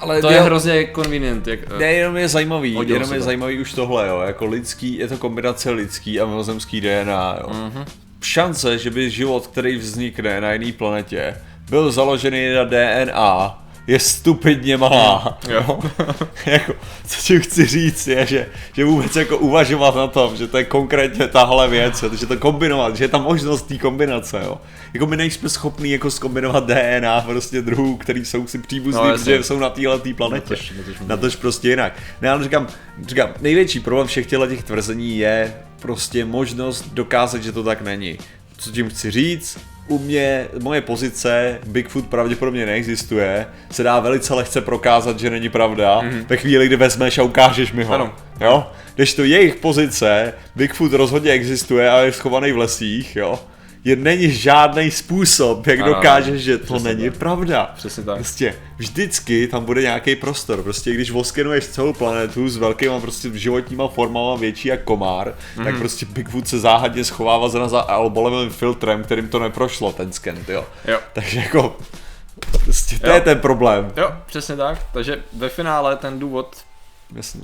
Ale 0.01 0.22
to 0.22 0.29
je 0.31 0.41
hrozně 0.41 0.88
convenient. 0.96 1.48
Jak, 1.48 1.79
Ne, 1.79 1.86
jenom 1.86 2.17
je 2.17 2.27
zajímavý, 2.27 2.74
jenom 2.74 3.13
je 3.13 3.20
to. 3.20 3.25
zajímavý 3.25 3.60
už 3.62 3.74
tohle, 3.74 4.08
jo, 4.08 4.20
jako 4.20 4.46
lidský, 4.46 4.98
je 4.98 5.08
to 5.08 5.17
kombinace 5.17 5.70
lidský 5.72 6.20
a 6.20 6.25
mimozemský 6.25 6.81
DNA, 6.81 7.38
jo. 7.41 7.50
Mhm. 7.50 7.70
Mm-hmm. 7.70 7.86
Šance, 8.22 8.77
že 8.77 8.89
by 8.89 9.10
život, 9.10 9.48
který 9.48 9.77
vznikne 9.77 10.41
na 10.41 10.53
jiné 10.53 10.72
planetě, 10.72 11.36
byl 11.70 11.91
založený 11.91 12.53
na 12.53 12.63
DNA, 12.63 13.60
je 13.91 14.00
stupidně 14.00 14.77
malá, 14.77 15.39
jo. 15.50 15.79
jako, 16.45 16.74
co 17.07 17.21
ti 17.21 17.39
chci 17.39 17.65
říct 17.65 18.07
je, 18.07 18.25
že, 18.25 18.45
že 18.74 18.86
vůbec 18.86 19.15
jako 19.15 19.38
uvažovat 19.38 19.95
na 19.95 20.07
tom, 20.07 20.36
že 20.38 20.48
to 20.48 20.57
je 20.57 20.63
konkrétně 20.63 21.27
tahle 21.27 21.67
věc, 21.67 22.03
že 22.19 22.25
to 22.25 22.38
kombinovat, 22.38 22.95
že 22.95 23.03
je 23.03 23.07
tam 23.07 23.24
možnost 23.24 23.62
té 23.67 23.77
kombinace, 23.77 24.41
jo. 24.45 24.57
Jako 24.93 25.07
my 25.07 25.17
nejsme 25.17 25.50
schopní 25.50 25.91
jako 25.91 26.12
skombinovat 26.12 26.67
DNA 26.67 27.21
prostě 27.21 27.62
druhů, 27.62 27.98
který 27.98 28.25
jsou 28.25 28.48
si 28.48 28.57
příbuzní, 28.57 29.01
No, 29.03 29.12
protože 29.12 29.43
jsou 29.43 29.60
na 29.60 29.69
téhle 29.69 30.00
planetě. 30.17 30.53
Natož- 30.53 30.71
natož 30.77 30.95
Na 31.07 31.17
tož 31.17 31.36
prostě 31.36 31.69
jinak. 31.69 31.93
Ne, 32.21 32.29
ale 32.29 32.43
říkám, 32.43 32.67
říkám, 33.07 33.29
největší 33.41 33.79
problém 33.79 34.07
všech 34.07 34.25
těchto 34.25 34.48
těch 34.48 34.63
tvrzení 34.63 35.17
je 35.17 35.53
prostě 35.81 36.25
možnost 36.25 36.86
dokázat, 36.93 37.43
že 37.43 37.51
to 37.51 37.63
tak 37.63 37.81
není. 37.81 38.17
Co 38.57 38.71
tím 38.71 38.89
chci 38.89 39.12
říct? 39.12 39.57
U 39.88 40.00
mě, 40.00 40.47
moje 40.61 40.81
pozice, 40.81 41.59
Bigfoot 41.65 42.07
pravděpodobně 42.07 42.65
neexistuje, 42.65 43.47
se 43.71 43.83
dá 43.83 44.00
velice 44.00 44.33
lehce 44.33 44.61
prokázat, 44.61 45.19
že 45.19 45.29
není 45.29 45.50
pravda, 45.50 46.01
mm-hmm. 46.01 46.25
ve 46.27 46.38
chvíli, 46.38 46.67
kdy 46.67 46.75
vezmeš 46.75 47.17
a 47.17 47.23
ukážeš 47.23 47.71
mi 47.71 47.83
ho. 47.83 47.93
Ano. 47.93 48.13
Jo? 48.41 48.71
Když 48.95 49.13
to 49.13 49.23
jejich 49.23 49.55
pozice, 49.55 50.33
Bigfoot 50.55 50.93
rozhodně 50.93 51.31
existuje 51.31 51.89
a 51.89 51.97
je 52.00 52.11
schovaný 52.11 52.51
v 52.51 52.57
lesích, 52.57 53.15
jo? 53.15 53.39
Je 53.83 53.95
není 53.95 54.31
žádný 54.31 54.91
způsob, 54.91 55.67
jak 55.67 55.79
Ano, 55.79 55.93
dokážeš, 55.93 56.41
že 56.41 56.57
to 56.57 56.79
není 56.79 57.09
tak. 57.09 57.19
pravda. 57.19 57.71
Přesně 57.75 58.03
tak. 58.03 58.15
Prostě 58.15 58.55
vždycky 58.77 59.47
tam 59.47 59.65
bude 59.65 59.81
nějaký 59.81 60.15
prostor. 60.15 60.63
Prostě 60.63 60.93
když 60.93 61.11
voskenuješ 61.11 61.67
celou 61.67 61.93
planetu 61.93 62.50
s 62.50 62.57
velkýma 62.57 63.00
prostě 63.00 63.29
životníma 63.33 63.88
formama 63.88 64.35
větší 64.35 64.67
jak 64.67 64.83
komár, 64.83 65.27
mm-hmm. 65.57 65.63
tak 65.63 65.77
prostě 65.77 66.05
Bigfoot 66.05 66.47
se 66.47 66.59
záhadně 66.59 67.03
schovává 67.03 67.50
za 67.50 67.67
za 67.67 67.79
albolovým 67.81 68.50
filtrem, 68.50 69.03
kterým 69.03 69.27
to 69.27 69.39
neprošlo 69.39 69.91
ten 69.91 70.11
sken, 70.11 70.38
jo. 70.47 70.65
Jo. 70.88 71.00
Takže 71.13 71.39
jako 71.39 71.77
prostě 72.63 73.00
to 73.00 73.07
Jo. 73.07 73.13
je 73.13 73.21
ten 73.21 73.39
problém. 73.39 73.91
Jo, 73.97 74.11
přesně 74.25 74.55
tak. 74.55 74.79
Takže 74.93 75.19
ve 75.33 75.50
finále 75.50 75.95
ten 75.95 76.19
důvod, 76.19 76.57
Jasně. 77.15 77.41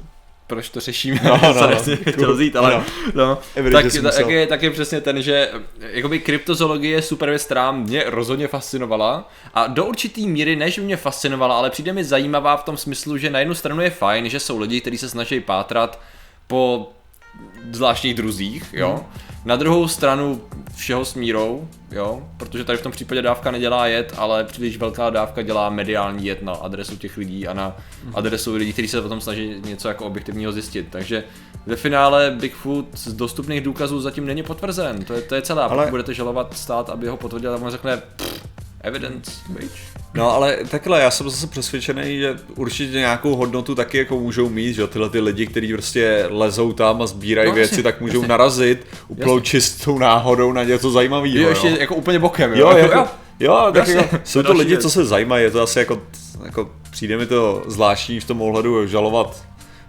Proč 0.48 0.70
to 0.70 0.80
řešíme, 0.80 1.20
No, 1.24 1.40
no, 1.42 1.70
no. 1.70 1.78
chtěl 2.12 2.34
vzít, 2.34 2.56
ale 2.56 2.84
no, 3.14 3.38
Evidentně 3.56 4.02
tak, 4.02 4.16
tak, 4.16 4.30
je, 4.30 4.48
tak 4.48 4.64
je 4.64 4.72
přesně 4.72 5.02
ten, 5.02 5.22
že 5.22 5.52
jakoby 5.80 6.20
kryptozoologie 6.20 6.96
je 6.96 7.02
super 7.02 7.30
věc, 7.30 7.46
která 7.46 7.72
mě 7.72 8.04
rozhodně 8.06 8.48
fascinovala 8.48 9.30
a 9.54 9.68
do 9.68 9.86
určitý 9.86 10.28
míry, 10.28 10.56
než 10.56 10.78
mě 10.78 10.98
fascinovala, 10.98 11.58
ale 11.58 11.70
přijde 11.70 11.94
mi 11.94 12.04
zajímavá 12.04 12.58
v 12.58 12.64
tom 12.64 12.78
smyslu, 12.78 13.18
že 13.18 13.30
na 13.30 13.40
jednu 13.40 13.56
stranu 13.56 13.82
je 13.82 13.90
fajn, 13.90 14.30
že 14.30 14.40
jsou 14.40 14.60
lidi, 14.60 14.82
kteří 14.82 14.98
se 14.98 15.10
snaží 15.10 15.40
pátrat 15.40 16.02
po 16.48 16.92
zvláštních 17.72 18.14
druzích, 18.14 18.64
jo. 18.74 18.90
Hmm. 18.90 19.27
Na 19.48 19.56
druhou 19.56 19.88
stranu 19.88 20.42
všeho 20.76 21.06
s 21.06 21.14
mírou, 21.16 21.68
jo, 21.92 22.24
protože 22.38 22.64
tady 22.64 22.78
v 22.78 22.82
tom 22.82 22.92
případě 22.92 23.22
dávka 23.22 23.52
nedělá 23.52 23.88
jed, 23.88 24.14
ale 24.18 24.44
příliš 24.44 24.78
velká 24.78 25.10
dávka 25.10 25.42
dělá 25.42 25.70
mediální 25.70 26.26
jed 26.26 26.42
na 26.42 26.52
adresu 26.54 26.96
těch 26.98 27.18
lidí 27.18 27.48
a 27.48 27.54
na 27.54 27.76
Hmm. 28.04 28.16
adresu 28.16 28.56
lidí, 28.56 28.74
kteří 28.74 28.88
se 28.88 29.02
potom 29.02 29.22
snaží 29.22 29.56
něco 29.66 29.88
jako 29.88 30.06
objektivního 30.06 30.52
zjistit. 30.52 30.88
Takže 30.90 31.24
ve 31.66 31.76
finále 31.76 32.32
Bigfoot 32.40 32.86
z 32.94 33.14
dostupných 33.14 33.62
důkazů 33.62 34.02
zatím 34.02 34.26
není 34.26 34.44
potvrzen. 34.44 35.04
To 35.06 35.14
je, 35.14 35.22
to 35.22 35.36
je. 35.36 35.42
Ale... 35.50 35.64
Ale- 35.64 35.78
Pokud 35.84 35.90
budete 35.90 36.14
žalovat 36.14 36.58
stát, 36.58 36.90
aby 36.90 37.08
ho 37.08 37.18
potvrdil, 37.18 37.54
tak 37.54 37.62
on 37.62 37.72
řekne 37.72 37.98
"Pff, 38.16 38.47
evidence, 38.88 39.32
bitch. 39.50 39.72
No 40.14 40.32
ale 40.32 40.58
takhle, 40.70 41.02
já 41.02 41.12
jsem 41.12 41.30
zase 41.30 41.48
přesvědčený, 41.48 42.18
že 42.20 42.36
určitě 42.56 42.98
nějakou 42.98 43.36
hodnotu 43.36 43.76
taky 43.76 43.98
jako 43.98 44.20
můžou 44.20 44.50
mít, 44.50 44.74
že 44.74 44.82
jo, 44.82 44.88
tyhle 44.88 45.10
ty 45.10 45.20
lidi, 45.20 45.46
kteří 45.48 45.74
prostě 45.74 46.26
lezou 46.30 46.74
tam 46.74 47.02
a 47.02 47.08
sbírají 47.08 47.50
No, 47.50 47.56
věci, 47.56 47.74
jasně, 47.74 47.84
tak 47.84 48.02
můžou 48.02 48.14
jasně. 48.18 48.28
narazit 48.28 48.86
úplnou 49.08 49.40
čistou 49.40 49.98
náhodou 50.00 50.52
na 50.54 50.64
něco 50.64 50.92
zajímavého. 50.92 51.38
Jo, 51.38 51.50
ještě 51.50 51.68
jako 51.80 51.96
úplně 51.96 52.20
bokem, 52.20 52.54
Jo, 52.54 52.70
jo. 52.72 52.78
jako, 52.78 53.06
jo, 53.40 53.58
tak 53.74 53.76
Jasně, 53.76 53.96
jako, 53.96 54.18
jsou 54.24 54.44
to 54.44 54.54
lidi, 54.54 54.70
věc. 54.70 54.82
co 54.82 54.90
se 54.90 55.06
zajímají, 55.06 55.44
je 55.44 55.52
to 55.52 55.62
asi 55.62 55.80
jako, 55.80 56.02
jako 56.46 56.70
přijde 56.92 57.18
mi 57.18 57.26
to 57.26 57.64
zvláštní 57.68 58.20
v 58.20 58.26
tom 58.26 58.42
ohledu 58.42 58.88
žalovat, 58.88 59.44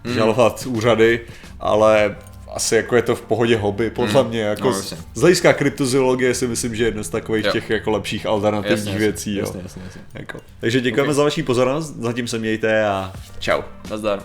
Hmm. 0.05 0.13
žalovat 0.15 0.63
úřady, 0.69 1.19
ale 1.59 2.15
asi 2.53 2.75
jako 2.75 2.95
je 2.95 3.01
to 3.01 3.15
v 3.15 3.21
pohodě 3.21 3.57
hobby, 3.57 3.89
podle 3.89 4.23
mě, 4.23 4.41
jako 4.41 4.67
No, 4.67 4.73
z, 4.73 4.77
jasně. 4.91 4.97
z 5.15 5.21
hlediska 5.21 5.53
kryptozoologie 5.53 6.33
si 6.33 6.47
myslím, 6.47 6.75
že 6.75 6.83
je 6.83 6.87
jedno 6.87 7.03
z 7.03 7.09
takových 7.09 7.45
Jo. 7.45 7.51
těch 7.51 7.69
jako 7.69 7.91
lepších 7.91 8.25
alternativních 8.25 8.85
Jasně, 8.85 8.99
věcí, 8.99 9.35
jo. 9.35 9.45
jasně, 9.45 9.59
jasně, 9.63 9.81
jasně. 9.85 10.01
Jako. 10.13 10.39
Takže 10.59 10.81
děkujeme 10.81 11.09
Ok. 11.09 11.15
za 11.15 11.23
vaši 11.23 11.43
pozornost, 11.43 11.95
zatím 11.99 12.27
se 12.27 12.37
mějte 12.39 12.85
a 12.85 13.13
čau. 13.39 13.61
Nazdar. 13.89 14.19